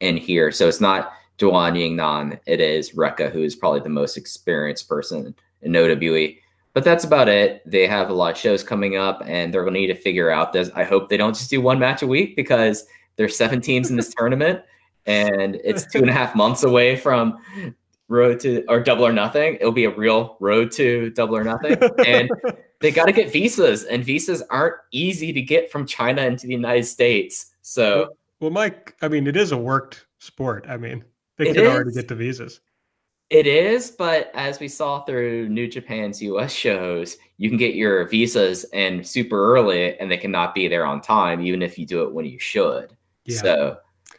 [0.00, 0.52] in here.
[0.52, 5.34] So it's not Duan Yingnan, it is Rekka, who is probably the most experienced person
[5.62, 6.34] in OWE.
[6.74, 7.62] But that's about it.
[7.68, 10.30] They have a lot of shows coming up, and they're going to need to figure
[10.30, 10.70] out this.
[10.74, 12.84] I hope they don't just do one match a week because
[13.16, 14.60] there's seven teams in this tournament,
[15.06, 17.38] and it's two and a half months away from
[18.08, 19.56] road to or double or nothing.
[19.56, 22.30] It'll be a real road to double or nothing, and
[22.80, 26.52] they got to get visas, and visas aren't easy to get from China into the
[26.52, 27.54] United States.
[27.62, 30.66] So well, Mike, I mean, it is a worked sport.
[30.68, 31.04] I mean,
[31.36, 32.60] they can already get the visas.
[33.30, 38.08] It is, but as we saw through New Japan's US shows, you can get your
[38.08, 42.02] visas in super early and they cannot be there on time, even if you do
[42.04, 42.96] it when you should.
[43.26, 43.36] Yeah.
[43.40, 43.76] So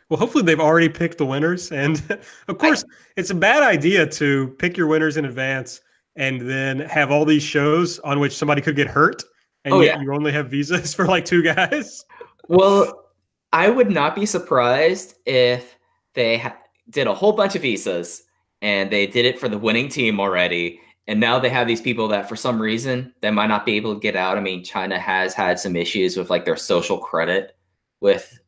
[0.10, 1.72] Well, hopefully they've already picked the winners.
[1.72, 2.02] And
[2.48, 2.84] of course,
[3.18, 5.82] it's a bad idea to pick your winners in advance
[6.16, 9.24] and then have all these shows on which somebody could get hurt.
[9.66, 10.00] And Oh, yeah.
[10.00, 12.06] you only have visas for like two guys.
[12.48, 13.06] well,
[13.52, 15.76] I would not be surprised if
[16.14, 16.58] they ha-
[16.92, 18.24] did a whole bunch of visas
[18.62, 20.80] and they did it for the winning team already.
[21.08, 23.94] And now they have these people that, for some reason, they might not be able
[23.94, 24.38] to get out.
[24.38, 27.56] I mean, China has had some issues with like their social credit
[28.00, 28.40] with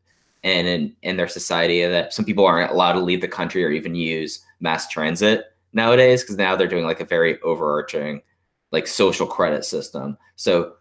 [0.44, 3.72] and in, in their society that some people aren't allowed to leave the country or
[3.72, 8.22] even use mass transit nowadays because now they're doing like a very overarching
[8.72, 10.18] like social credit system.
[10.36, 10.74] So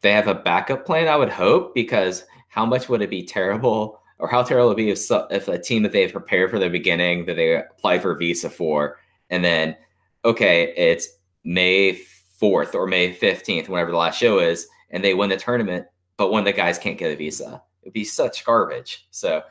[0.00, 4.00] they have a backup plan, I would hope, because how much would it be terrible
[4.18, 6.68] or how terrible it would be if, if a team that they've prepared for the
[6.68, 8.98] beginning that they applied for a visa for,
[9.30, 9.76] and then,
[10.24, 11.08] okay, it's
[11.44, 12.00] May
[12.40, 16.30] 4th or May 15th, whenever the last show is, and they win the tournament, but
[16.30, 17.62] one of the guys can't get a visa.
[17.82, 19.06] It'd be such garbage.
[19.10, 19.42] So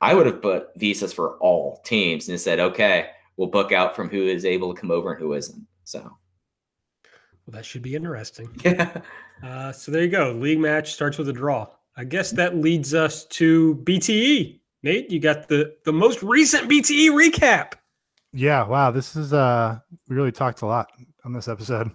[0.00, 4.08] I would have put visas for all teams and said, okay, we'll book out from
[4.08, 5.66] who is able to come over and who isn't.
[5.84, 8.48] So, Well, that should be interesting.
[8.64, 9.00] yeah.
[9.42, 10.32] Uh, so there you go.
[10.32, 11.66] League match starts with a draw.
[11.96, 14.60] I guess that leads us to BTE.
[14.82, 17.72] Nate, you got the the most recent BTE recap.
[18.32, 18.90] Yeah, wow.
[18.90, 19.78] This is uh
[20.08, 20.88] we really talked a lot
[21.24, 21.90] on this episode.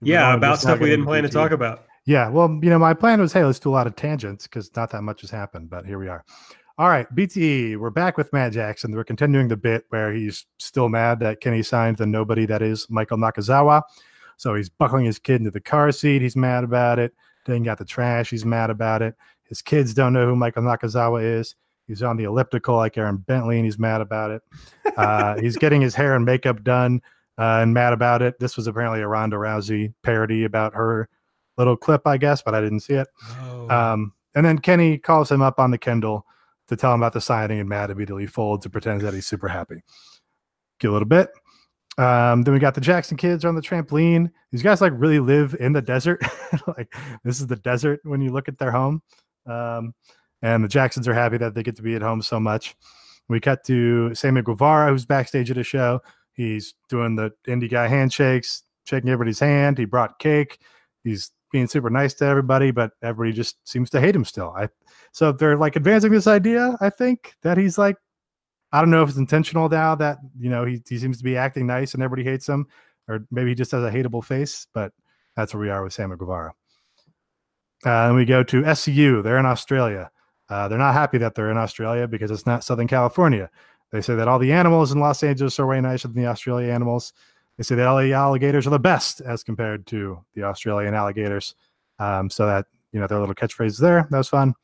[0.00, 1.86] We Yeah, about stuff we didn't plan to talk about.
[2.06, 4.74] Yeah, well, you know, my plan was, hey, let's do a lot of tangents because
[4.74, 6.24] not that much has happened, but here we are.
[6.78, 8.92] All right, BTE, we're back with Matt Jackson.
[8.92, 12.86] We're continuing the bit where he's still mad that Kenny signed the nobody that is
[12.88, 13.82] Michael Nakazawa.
[14.38, 16.22] So he's buckling his kid into the car seat.
[16.22, 17.12] He's mad about it.
[17.46, 18.30] Then got the trash.
[18.30, 19.14] He's mad about it.
[19.44, 21.56] His kids don't know who Michael Nakazawa is.
[21.86, 24.42] He's on the elliptical like Aaron Bentley, and he's mad about it.
[24.96, 27.00] Uh, he's getting his hair and makeup done
[27.36, 28.38] uh, and mad about it.
[28.38, 31.08] This was apparently a Ronda Rousey parody about her
[31.58, 33.08] little clip, I guess, but I didn't see it.
[33.42, 36.24] Oh, Um, and then Kenny calls him up on the Kindle
[36.68, 39.48] to tell him about the signing, and Matt immediately folds and pretends that he's super
[39.48, 39.82] happy.
[40.78, 41.30] Get a little bit.
[42.00, 44.30] Um, then we got the Jackson kids on the trampoline.
[44.52, 46.22] These guys like really live in the desert.
[46.66, 46.94] like
[47.24, 49.02] this is the desert when you look at their home.
[49.46, 49.92] Um,
[50.40, 52.74] and the Jacksons are happy that they get to be at home so much.
[53.28, 56.00] We cut to Sammy Guevara, who's backstage at a show.
[56.32, 59.76] He's doing the indie guy handshakes, shaking everybody's hand.
[59.76, 60.58] He brought cake.
[61.04, 64.54] He's being super nice to everybody, but everybody just seems to hate him still.
[64.56, 64.70] I
[65.12, 66.78] so they're like advancing this idea.
[66.80, 67.96] I think that he's like,
[68.72, 71.36] I don't know if it's intentional now that you know he he seems to be
[71.36, 72.66] acting nice and everybody hates him,
[73.08, 74.66] or maybe he just has a hateable face.
[74.72, 74.92] But
[75.36, 76.54] that's where we are with Sammy Guevara.
[77.84, 79.22] Uh, and we go to SCU.
[79.22, 80.10] They're in Australia.
[80.48, 83.48] Uh, they're not happy that they're in Australia because it's not Southern California.
[83.92, 86.72] They say that all the animals in Los Angeles are way nicer than the Australia
[86.72, 87.12] animals.
[87.56, 91.54] They say that LA alligators are the best as compared to the Australian alligators.
[91.98, 94.06] Um, so that you know their little catchphrase there.
[94.10, 94.54] That was fun.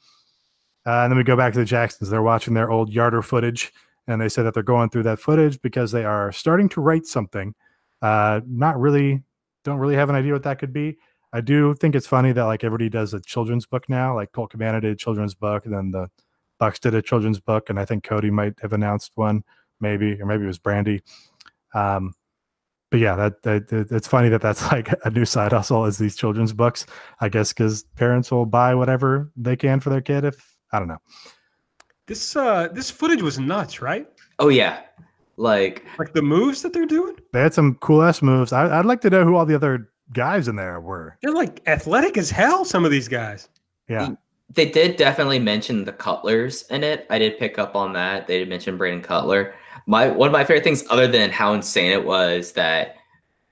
[0.87, 2.09] Uh, and then we go back to the Jacksons.
[2.09, 3.73] They're watching their old Yarder footage,
[4.07, 7.07] and they said that they're going through that footage because they are starting to write
[7.07, 7.55] something.
[8.03, 9.23] Uh, not really,
[9.65, 10.97] don't really have an idea what that could be.
[11.33, 14.15] I do think it's funny that like everybody does a children's book now.
[14.15, 16.09] Like Colt Cabana did a children's book, and then the
[16.59, 19.45] Bucks did a children's book, and I think Cody might have announced one,
[19.81, 21.03] maybe, or maybe it was Brandi.
[21.75, 22.15] Um,
[22.91, 26.17] but yeah, that, that it's funny that that's like a new side hustle is these
[26.17, 26.87] children's books.
[27.21, 30.25] I guess because parents will buy whatever they can for their kid.
[30.25, 30.99] If I don't know,
[32.07, 34.09] this uh this footage was nuts, right?
[34.39, 34.81] Oh yeah,
[35.37, 37.17] like like the moves that they're doing.
[37.33, 38.53] They had some cool ass moves.
[38.53, 41.17] I, would like to know who all the other guys in there were.
[41.23, 42.65] They're like athletic as hell.
[42.65, 43.49] Some of these guys.
[43.89, 44.11] Yeah.
[44.55, 47.07] They did definitely mention the Cutlers in it.
[47.11, 48.29] I did pick up on that.
[48.29, 49.55] They did mention Brandon Cutler.
[49.87, 52.97] My one of my favorite things, other than how insane it was that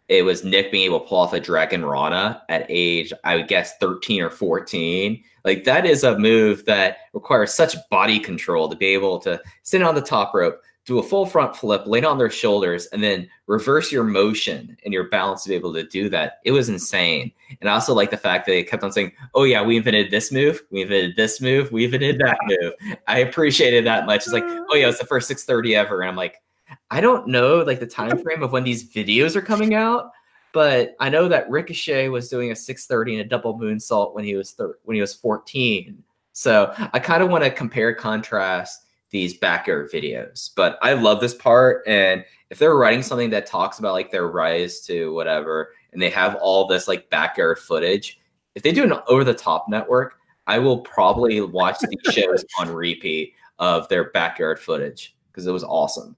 [0.09, 3.49] it was Nick being able to pull off a Dragon Rana at age, I would
[3.49, 5.23] guess, 13 or 14.
[5.45, 9.83] Like that is a move that requires such body control to be able to sit
[9.83, 13.29] on the top rope, do a full front flip, land on their shoulders, and then
[13.47, 16.41] reverse your motion and your balance to be able to do that.
[16.45, 17.33] It was insane.
[17.61, 20.11] And I also like the fact that they kept on saying, Oh, yeah, we invented
[20.11, 22.75] this move, we invented this move, we invented that move.
[23.07, 24.25] I appreciated that much.
[24.25, 24.65] It's like, mm-hmm.
[24.71, 26.03] oh yeah, it's the first 630 ever.
[26.03, 26.43] And I'm like,
[26.91, 30.11] I don't know like the time frame of when these videos are coming out,
[30.53, 34.37] but I know that Ricochet was doing a 630 and a double moonsault when he
[34.37, 36.03] was thir- when he was 14.
[36.33, 40.51] So I kind of want to compare contrast these backyard videos.
[40.57, 41.83] But I love this part.
[41.87, 46.11] And if they're writing something that talks about like their rise to whatever, and they
[46.11, 48.21] have all this like backyard footage,
[48.55, 50.17] if they do an over the top network,
[50.47, 55.65] I will probably watch these shows on repeat of their backyard footage because it was
[55.65, 56.17] awesome.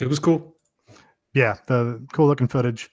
[0.00, 0.56] It was cool.
[1.34, 2.90] Yeah, the cool looking footage.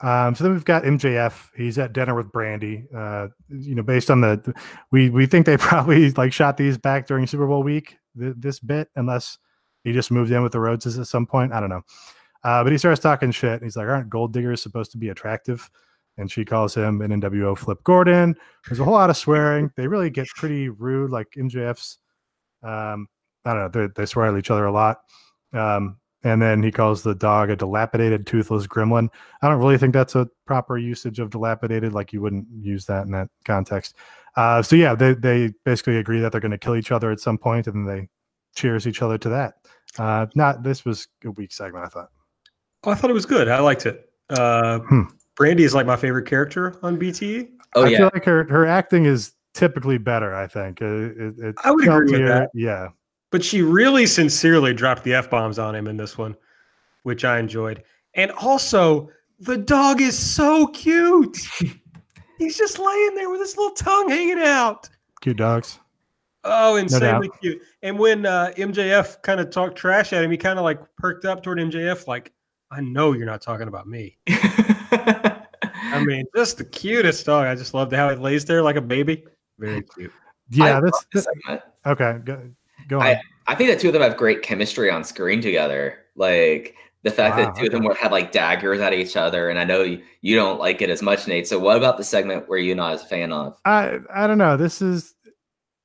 [0.00, 1.48] Um, so then we've got MJF.
[1.56, 2.84] He's at dinner with Brandi.
[2.94, 4.54] Uh, you know, based on the,
[4.92, 8.60] we we think they probably like shot these back during Super Bowl week th- this
[8.60, 9.38] bit, unless
[9.84, 11.52] he just moved in with the Rhodeses at some point.
[11.52, 11.82] I don't know.
[12.44, 13.62] Uh, but he starts talking shit.
[13.62, 15.68] He's like, "Aren't gold diggers supposed to be attractive?"
[16.18, 18.36] And she calls him an NWO Flip Gordon.
[18.66, 19.70] There's a whole lot of swearing.
[19.76, 21.10] They really get pretty rude.
[21.10, 21.98] Like MJF's,
[22.62, 23.06] um,
[23.44, 23.88] I don't know.
[23.94, 24.98] They swear at each other a lot.
[25.52, 29.08] Um, and then he calls the dog a dilapidated, toothless gremlin.
[29.42, 31.92] I don't really think that's a proper usage of dilapidated.
[31.92, 33.94] Like you wouldn't use that in that context.
[34.34, 37.20] Uh, so yeah, they they basically agree that they're going to kill each other at
[37.20, 38.08] some point, and they
[38.56, 39.54] cheers each other to that.
[39.98, 42.08] Uh, not this was a weak segment, I thought.
[42.82, 43.48] Oh, I thought it was good.
[43.48, 44.10] I liked it.
[44.28, 45.02] Uh, hmm.
[45.38, 47.50] Brandi is like my favorite character on BTE.
[47.76, 50.34] Oh I yeah, feel like her her acting is typically better.
[50.34, 52.50] I think it, it, I would agree with that.
[52.52, 52.88] Yeah,
[53.36, 56.34] but she really sincerely dropped the f bombs on him in this one,
[57.02, 57.82] which I enjoyed.
[58.14, 61.36] And also, the dog is so cute.
[62.38, 64.88] He's just laying there with his little tongue hanging out.
[65.20, 65.78] Cute dogs.
[66.44, 67.60] Oh, insanely no cute.
[67.82, 71.26] And when uh, MJF kind of talked trash at him, he kind of like perked
[71.26, 72.32] up toward MJF, like,
[72.70, 74.16] I know you're not talking about me.
[74.28, 77.48] I mean, just the cutest dog.
[77.48, 79.26] I just love how it lays there like a baby.
[79.58, 80.10] Very cute.
[80.48, 81.28] Yeah, I that's, that's
[81.84, 82.18] okay.
[82.24, 82.40] Go,
[82.88, 83.06] go on.
[83.06, 85.98] I, I think the two of them have great chemistry on screen together.
[86.16, 87.66] Like the fact wow, that two okay.
[87.66, 90.58] of them were, had like daggers at each other and i know you, you don't
[90.58, 93.06] like it as much nate so what about the segment where you're not as a
[93.06, 95.14] fan of i i don't know this is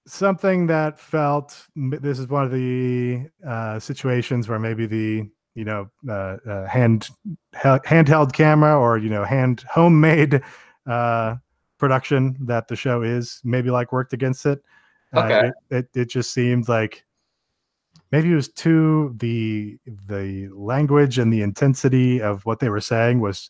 [0.08, 5.24] something that felt this is one of the uh, situations where maybe the
[5.56, 7.10] you know uh, uh, hand
[7.54, 10.42] handheld camera or you know hand homemade
[10.88, 11.36] uh,
[11.78, 14.62] production that the show is maybe like worked against it.
[15.14, 15.28] Uh.
[15.30, 17.04] It, it, it just seemed like
[18.12, 23.20] maybe it was too the the language and the intensity of what they were saying
[23.20, 23.50] was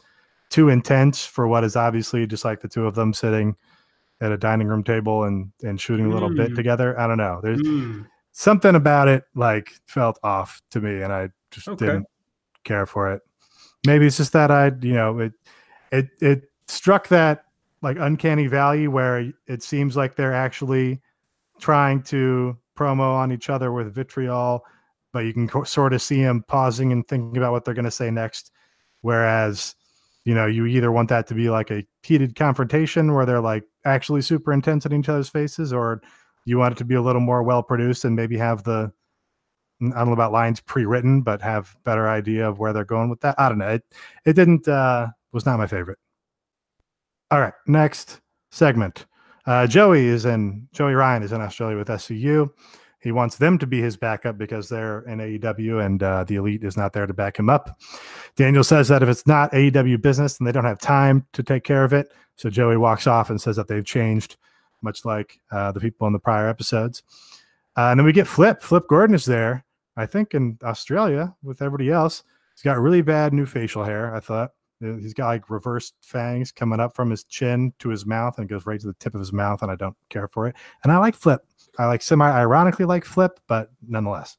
[0.49, 3.55] too intense for what is obviously just like the two of them sitting
[4.19, 6.37] at a dining room table and and shooting a little mm.
[6.37, 6.97] bit together.
[6.99, 7.39] I don't know.
[7.41, 8.05] There's mm.
[8.31, 11.85] something about it like felt off to me, and I just okay.
[11.85, 12.07] didn't
[12.63, 13.21] care for it.
[13.85, 15.33] Maybe it's just that I, you know, it
[15.91, 17.45] it it struck that
[17.81, 21.01] like uncanny valley where it seems like they're actually
[21.61, 24.63] trying to promo on each other with vitriol,
[25.13, 27.85] but you can co- sort of see them pausing and thinking about what they're going
[27.85, 28.51] to say next.
[29.01, 29.75] Whereas
[30.23, 33.63] you know, you either want that to be like a heated confrontation where they're like
[33.85, 36.01] actually super intense in each other's faces, or
[36.45, 38.91] you want it to be a little more well produced and maybe have the
[39.81, 43.21] I don't know about lines pre-written, but have better idea of where they're going with
[43.21, 43.33] that.
[43.39, 43.69] I don't know.
[43.69, 43.83] It
[44.25, 45.97] it didn't uh was not my favorite.
[47.31, 49.05] All right, next segment.
[49.45, 52.49] Uh Joey is in Joey Ryan is in Australia with SCU.
[53.01, 56.63] He wants them to be his backup because they're in AEW and uh, the elite
[56.63, 57.81] is not there to back him up.
[58.35, 61.63] Daniel says that if it's not AEW business, then they don't have time to take
[61.63, 62.13] care of it.
[62.35, 64.37] So Joey walks off and says that they've changed,
[64.83, 67.01] much like uh, the people in the prior episodes.
[67.75, 68.61] Uh, and then we get Flip.
[68.61, 69.65] Flip Gordon is there,
[69.97, 72.23] I think, in Australia with everybody else.
[72.53, 74.51] He's got really bad new facial hair, I thought.
[74.83, 78.45] Uh, He's got like reversed fangs coming up from his chin to his mouth and
[78.45, 80.55] it goes right to the tip of his mouth, and I don't care for it.
[80.83, 81.41] And I like Flip.
[81.79, 84.37] I like semi ironically like Flip, but nonetheless.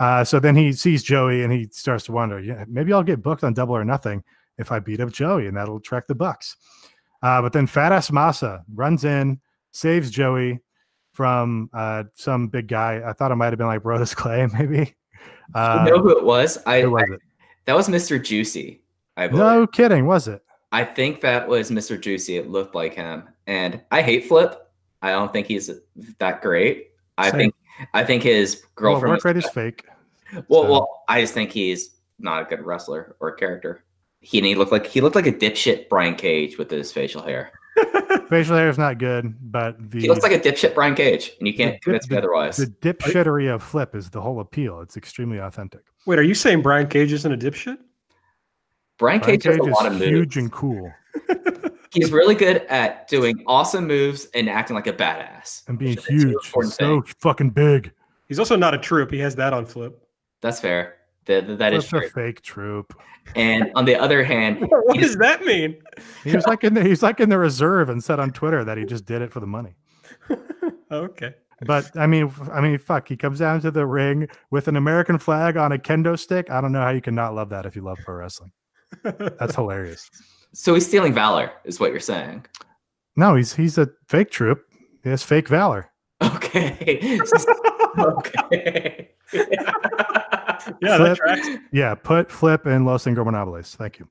[0.00, 3.22] Uh, so then he sees Joey and he starts to wonder, yeah, maybe I'll get
[3.22, 4.22] booked on double or nothing
[4.56, 6.56] if I beat up Joey, and that'll attract the Bucks.
[7.22, 9.40] Uh, but then Fat Ass Massa runs in,
[9.72, 10.60] saves Joey
[11.12, 13.02] from uh, some big guy.
[13.04, 14.94] I thought it might have been like Brodus Clay, maybe.
[15.52, 16.58] Uh, you know who it was?
[16.64, 17.20] I, who was I- it?
[17.64, 18.22] that was Mr.
[18.22, 18.80] Juicy.
[19.18, 19.42] I believe.
[19.44, 20.42] No kidding, was it?
[20.72, 22.00] I think that was Mr.
[22.00, 22.36] Juicy.
[22.36, 24.54] It looked like him, and I hate Flip.
[25.02, 25.70] I don't think he's
[26.18, 26.88] that great.
[27.16, 27.38] I Same.
[27.38, 27.54] think
[27.94, 29.14] I think his Well, girlfriend.
[29.16, 29.84] work rate is fake.
[30.48, 33.84] well, so- well, I just think he's not a good wrestler or character.
[34.20, 37.22] He, and he looked like he looked like a dipshit Brian Cage with his facial
[37.22, 37.52] hair.
[38.28, 41.46] Facial hair is not good, but the He looks like a dipshit Brian Cage, and
[41.48, 42.56] you can't The- convince me otherwise.
[42.56, 44.80] the dipshittery of Flip is the whole appeal.
[44.80, 45.80] It's extremely authentic.
[46.06, 47.78] Wait, are you saying Brian Cage isn't a dipshit?
[48.98, 50.04] Brian Brian Cage has a is lot of moves.
[50.06, 50.92] huge and cool
[51.90, 55.66] He's really good at doing awesome moves and acting like a badass.
[55.68, 56.46] and being which is a two huge.
[56.46, 57.14] important so thing.
[57.18, 57.92] fucking big.
[58.28, 59.10] He's also not a troop.
[59.10, 59.98] He has that on flip.
[60.42, 60.96] That's fair.
[61.24, 62.22] That, that- that is Flip's true.
[62.22, 62.94] a fake troop.
[63.34, 65.76] And on the other hand, what does that mean?
[66.24, 68.76] He was like in the he's like in the reserve and said on Twitter that
[68.78, 69.74] he just did it for the money.
[70.92, 71.34] okay.
[71.66, 73.08] But I mean, f- I mean, fuck.
[73.08, 76.50] He comes down to the ring with an American flag on a kendo stick.
[76.50, 78.52] I don't know how you can not love that if you love pro wrestling.
[79.02, 80.10] That's hilarious.
[80.52, 82.46] so he's stealing valor, is what you're saying.
[83.16, 84.64] No, he's he's a fake troop.
[85.02, 85.90] He has fake valor.
[86.22, 87.18] Okay.
[87.98, 89.10] okay.
[89.32, 91.16] yeah, that Flip.
[91.16, 91.48] tracks.
[91.72, 93.76] Yeah, put Flip in Los Ingobernables.
[93.76, 94.08] Thank you.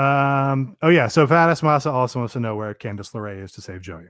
[0.00, 0.76] Um.
[0.82, 1.08] Oh yeah.
[1.08, 4.06] So Fat Ass Massa also wants to know where Candice LeRae is to save Joey.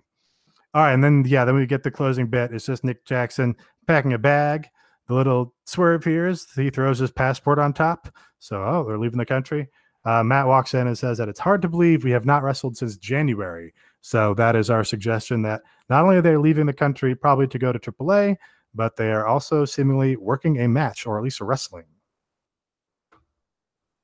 [0.75, 2.53] All right, and then yeah, then we get the closing bit.
[2.53, 3.57] It's just Nick Jackson
[3.87, 4.69] packing a bag.
[5.09, 8.09] The little swerve here is he throws his passport on top.
[8.39, 9.69] So oh, they're leaving the country.
[10.05, 12.77] Uh, Matt walks in and says that it's hard to believe we have not wrestled
[12.77, 13.73] since January.
[14.01, 17.59] So that is our suggestion that not only are they leaving the country probably to
[17.59, 18.37] go to AAA,
[18.75, 21.85] but they are also seemingly working a match or at least a wrestling.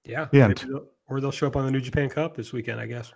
[0.04, 0.28] Yeah.
[0.32, 0.58] The end.
[0.68, 3.12] they'll- Or they'll show up on the New Japan Cup this weekend, I guess.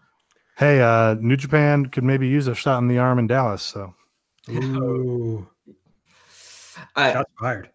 [0.56, 3.62] Hey, uh, New Japan could maybe use a shot in the arm in Dallas.
[3.62, 3.94] So
[4.48, 5.46] Ooh.
[6.96, 7.70] I, Shots fired.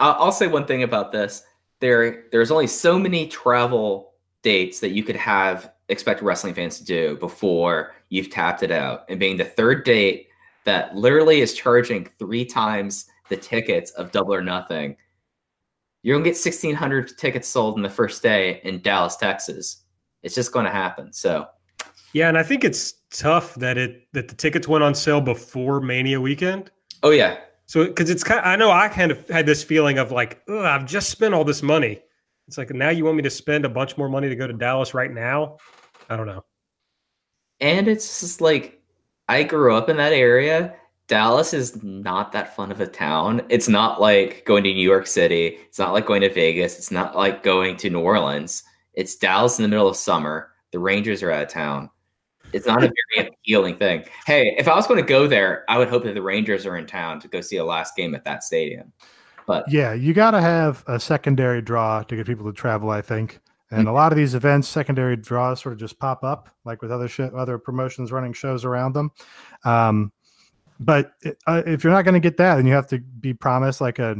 [0.00, 1.42] I'll I'll say one thing about this.
[1.80, 6.84] There, there's only so many travel dates that you could have expect wrestling fans to
[6.84, 9.04] do before you've tapped it out.
[9.08, 10.28] And being the third date
[10.64, 14.96] that literally is charging three times the tickets of Double or Nothing,
[16.02, 19.82] you're gonna get 1,600 tickets sold in the first day in Dallas, Texas.
[20.22, 21.12] It's just going to happen.
[21.12, 21.46] So
[22.12, 25.80] Yeah, and I think it's tough that it that the tickets went on sale before
[25.80, 26.70] Mania weekend.
[27.02, 27.38] Oh yeah,
[27.72, 30.84] So because it's kind, I know I kind of had this feeling of like, I've
[30.84, 32.02] just spent all this money.
[32.46, 34.52] It's like now you want me to spend a bunch more money to go to
[34.52, 35.56] Dallas right now.
[36.10, 36.44] I don't know.
[37.60, 38.82] and it's just like
[39.26, 40.74] I grew up in that area.
[41.06, 43.40] Dallas is not that fun of a town.
[43.48, 45.56] It's not like going to New York City.
[45.66, 46.76] It's not like going to Vegas.
[46.76, 48.64] It's not like going to New Orleans.
[48.92, 50.50] It's Dallas in the middle of summer.
[50.72, 51.88] The Rangers are out of town.
[52.52, 54.04] It's not a very appealing thing.
[54.26, 56.76] Hey, if I was going to go there, I would hope that the Rangers are
[56.76, 58.92] in town to go see a last game at that stadium.
[59.46, 62.90] But yeah, you got to have a secondary draw to get people to travel.
[62.90, 63.40] I think,
[63.70, 66.92] and a lot of these events, secondary draws sort of just pop up, like with
[66.92, 69.10] other sh- other promotions running shows around them.
[69.64, 70.12] Um,
[70.78, 73.34] but it- uh, if you're not going to get that, then you have to be
[73.34, 74.16] promised like a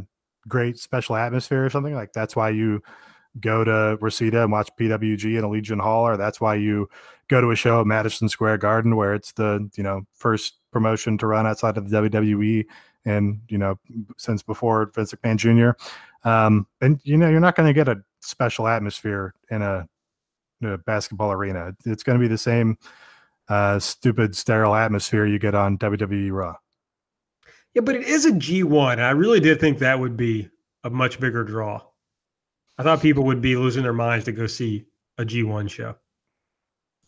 [0.49, 1.95] great special atmosphere or something.
[1.95, 2.83] Like that's why you
[3.41, 6.89] go to Reseda and watch PWG in Allegiant Hall, or that's why you
[7.29, 11.19] go to a show at Madison Square Garden where it's the you know first promotion
[11.19, 12.65] to run outside of the WWE
[13.05, 13.79] and you know
[14.17, 16.29] since before Vince McMahon Jr.
[16.29, 19.89] Um, and you know you're not going to get a special atmosphere in a,
[20.61, 21.75] in a basketball arena.
[21.85, 22.79] It's going to be the same
[23.49, 26.57] uh, stupid sterile atmosphere you get on WWE Raw.
[27.75, 28.93] Yeah, but it is a G1.
[28.93, 30.49] And I really did think that would be
[30.85, 31.81] a much bigger draw.
[32.79, 34.87] I thought people would be losing their minds to go see
[35.19, 35.95] a G1 show.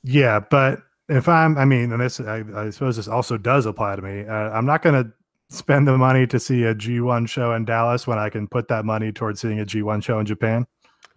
[0.02, 3.96] Yeah, but if I'm, I mean, and this, I, I suppose this also does apply
[3.96, 4.26] to me.
[4.26, 5.10] Uh, I'm not going to
[5.48, 8.84] spend the money to see a G1 show in Dallas when I can put that
[8.84, 10.66] money towards seeing a G1 show in Japan.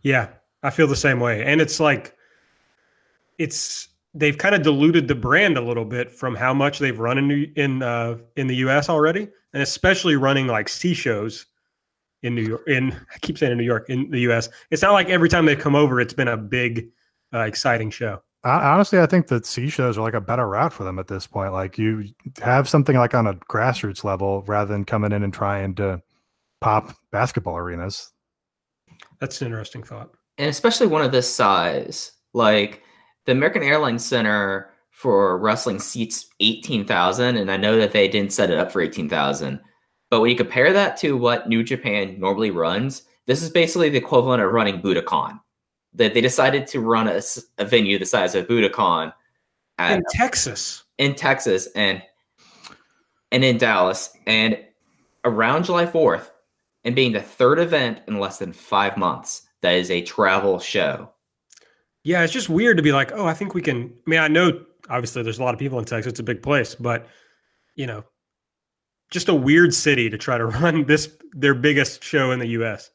[0.02, 0.30] Yeah,
[0.64, 1.44] I feel the same way.
[1.44, 2.16] And it's like,
[3.38, 7.18] it's they've kind of diluted the brand a little bit from how much they've run
[7.18, 8.90] in in uh, in the U.S.
[8.90, 11.46] already, and especially running like C shows
[12.24, 12.64] in New York.
[12.68, 14.50] In I keep saying in New York in the U.S.
[14.72, 16.90] It's not like every time they come over, it's been a big,
[17.34, 18.22] uh, exciting show.
[18.44, 21.08] I, honestly, I think that C shows are like a better route for them at
[21.08, 21.54] this point.
[21.54, 22.06] Like you
[22.42, 26.02] have something like on a grassroots level rather than coming in and trying to
[26.62, 28.12] pop basketball arenas.
[29.20, 30.12] That's an interesting thought.
[30.38, 32.84] And especially one of this size, like
[33.26, 38.50] the American Airlines Center for wrestling seats 18,000 and I know that they didn't set
[38.50, 39.60] it up for 18,000.
[40.10, 43.98] But when you compare that to what New Japan normally runs, this is basically the
[43.98, 45.40] equivalent of running Budokan.
[45.94, 47.22] That they decided to run a,
[47.58, 49.14] a venue the size of Budokan
[49.80, 50.84] in Texas.
[50.98, 52.02] In Texas and
[53.32, 54.58] and in Dallas and
[55.26, 56.30] around July 4th
[56.86, 61.12] and being the third event in less than 5 months that is a travel show
[62.08, 63.94] yeah, it's just weird to be like, oh, I think we can.
[64.08, 66.42] I mean, I know obviously there's a lot of people in Texas; it's a big
[66.42, 67.06] place, but
[67.76, 68.06] you know,
[69.10, 72.92] just a weird city to try to run this their biggest show in the U.S.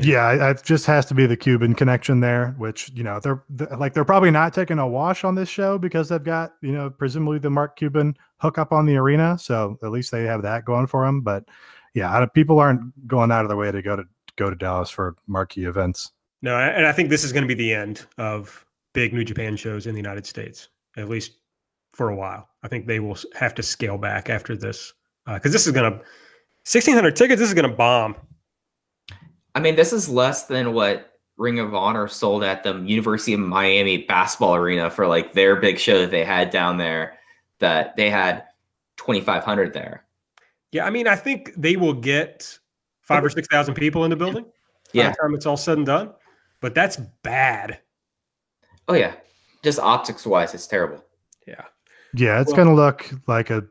[0.00, 3.76] Yeah, it just has to be the Cuban connection there, which you know they're, they're
[3.76, 6.88] like they're probably not taking a wash on this show because they've got you know
[6.88, 10.86] presumably the Mark Cuban hookup on the arena, so at least they have that going
[10.86, 11.20] for them.
[11.20, 11.44] But
[11.94, 14.04] yeah, people aren't going out of their way to go to
[14.36, 16.12] go to Dallas for marquee events.
[16.42, 18.64] No, and I think this is going to be the end of
[18.94, 21.32] big New Japan shows in the United States, at least
[21.92, 22.48] for a while.
[22.62, 24.92] I think they will have to scale back after this
[25.34, 27.40] because uh, this is going to 1600 tickets.
[27.40, 28.16] This is going to bomb.
[29.54, 33.40] I mean, this is less than what Ring of Honor sold at the University of
[33.40, 37.18] Miami basketball arena for like their big show that they had down there.
[37.60, 38.44] That they had
[38.98, 40.04] 2,500 there.
[40.70, 42.58] Yeah, I mean, I think they will get
[43.00, 44.44] five or six thousand people in the building.
[44.92, 46.12] Yeah, time it's all said and done
[46.60, 47.80] but that's bad.
[48.88, 49.14] Oh yeah,
[49.62, 51.04] just optics wise, it's terrible.
[51.46, 51.64] Yeah,
[52.14, 53.64] yeah, it's well, gonna look like a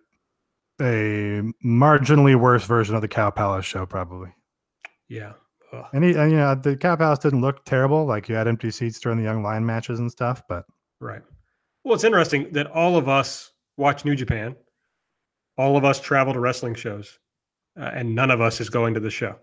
[0.82, 4.30] a marginally worse version of the Cow Palace show, probably.
[5.10, 5.34] Yeah.
[5.74, 5.86] Ugh.
[5.94, 8.06] And, he, and you know the Cow Palace didn't look terrible.
[8.06, 10.66] Like you had empty seats during the Young Lion matches and stuff, but
[11.00, 11.22] right.
[11.84, 14.56] Well, it's interesting that all of us watch New Japan.
[15.58, 17.18] All of us travel to wrestling shows,
[17.80, 19.38] uh, and none of us is going to the show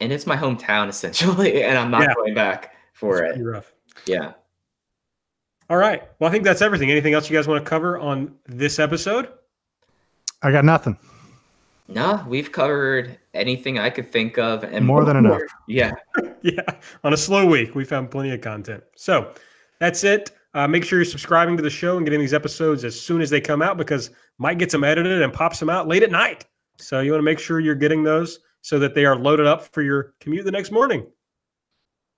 [0.00, 2.14] and it's my hometown essentially, and I'm not yeah.
[2.14, 3.40] going back for it.
[3.40, 3.72] Rough.
[4.06, 4.32] Yeah.
[5.70, 6.02] All right.
[6.18, 6.90] Well, I think that's everything.
[6.90, 9.28] Anything else you guys want to cover on this episode?
[10.44, 10.96] I got nothing.
[11.88, 15.42] No, we've covered anything I could think of, and more, more than enough.
[15.66, 15.92] Yeah.
[16.42, 16.62] yeah.
[17.02, 18.84] On a slow week, we found plenty of content.
[18.96, 19.32] So
[19.80, 20.30] that's it.
[20.54, 23.28] Uh, make sure you're subscribing to the show and getting these episodes as soon as
[23.28, 26.44] they come out because Mike gets them edited and pops them out late at night.
[26.78, 29.62] So you want to make sure you're getting those so that they are loaded up
[29.72, 31.06] for your commute the next morning.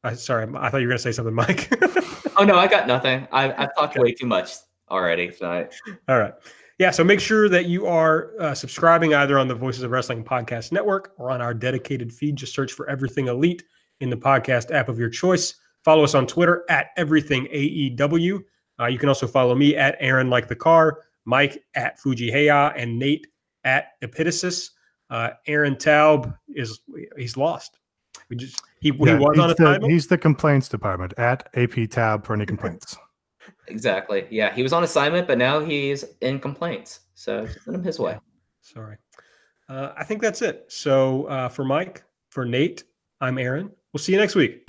[0.04, 1.68] I, sorry, I thought you were going to say something, Mike.
[2.36, 3.26] oh no, I got nothing.
[3.32, 4.00] I, have talked okay.
[4.00, 4.52] way too much
[4.90, 5.74] already tonight.
[6.08, 6.34] All right.
[6.78, 10.22] Yeah, so make sure that you are uh, subscribing either on the Voices of Wrestling
[10.22, 12.36] Podcast Network or on our dedicated feed.
[12.36, 13.62] Just search for Everything Elite
[14.00, 15.54] in the podcast app of your choice.
[15.84, 18.42] Follow us on Twitter at Everything AEW.
[18.78, 22.74] Uh, you can also follow me at Aaron Like the Car, Mike at Fuji Heya,
[22.76, 23.26] and Nate
[23.64, 24.70] at Epitasis.
[25.08, 26.80] Uh, Aaron Taub is
[27.16, 27.78] he's lost.
[28.28, 29.90] We just he, yeah, he was on assignment.
[29.90, 32.96] He's the complaints department at AP Tab for any complaints.
[33.68, 34.26] Exactly.
[34.30, 37.00] Yeah, he was on assignment, but now he's in complaints.
[37.14, 38.18] So send him his way.
[38.60, 38.96] Sorry.
[39.68, 40.64] Uh, I think that's it.
[40.68, 42.84] So uh, for Mike, for Nate,
[43.20, 43.70] I'm Aaron.
[43.92, 44.68] We'll see you next week.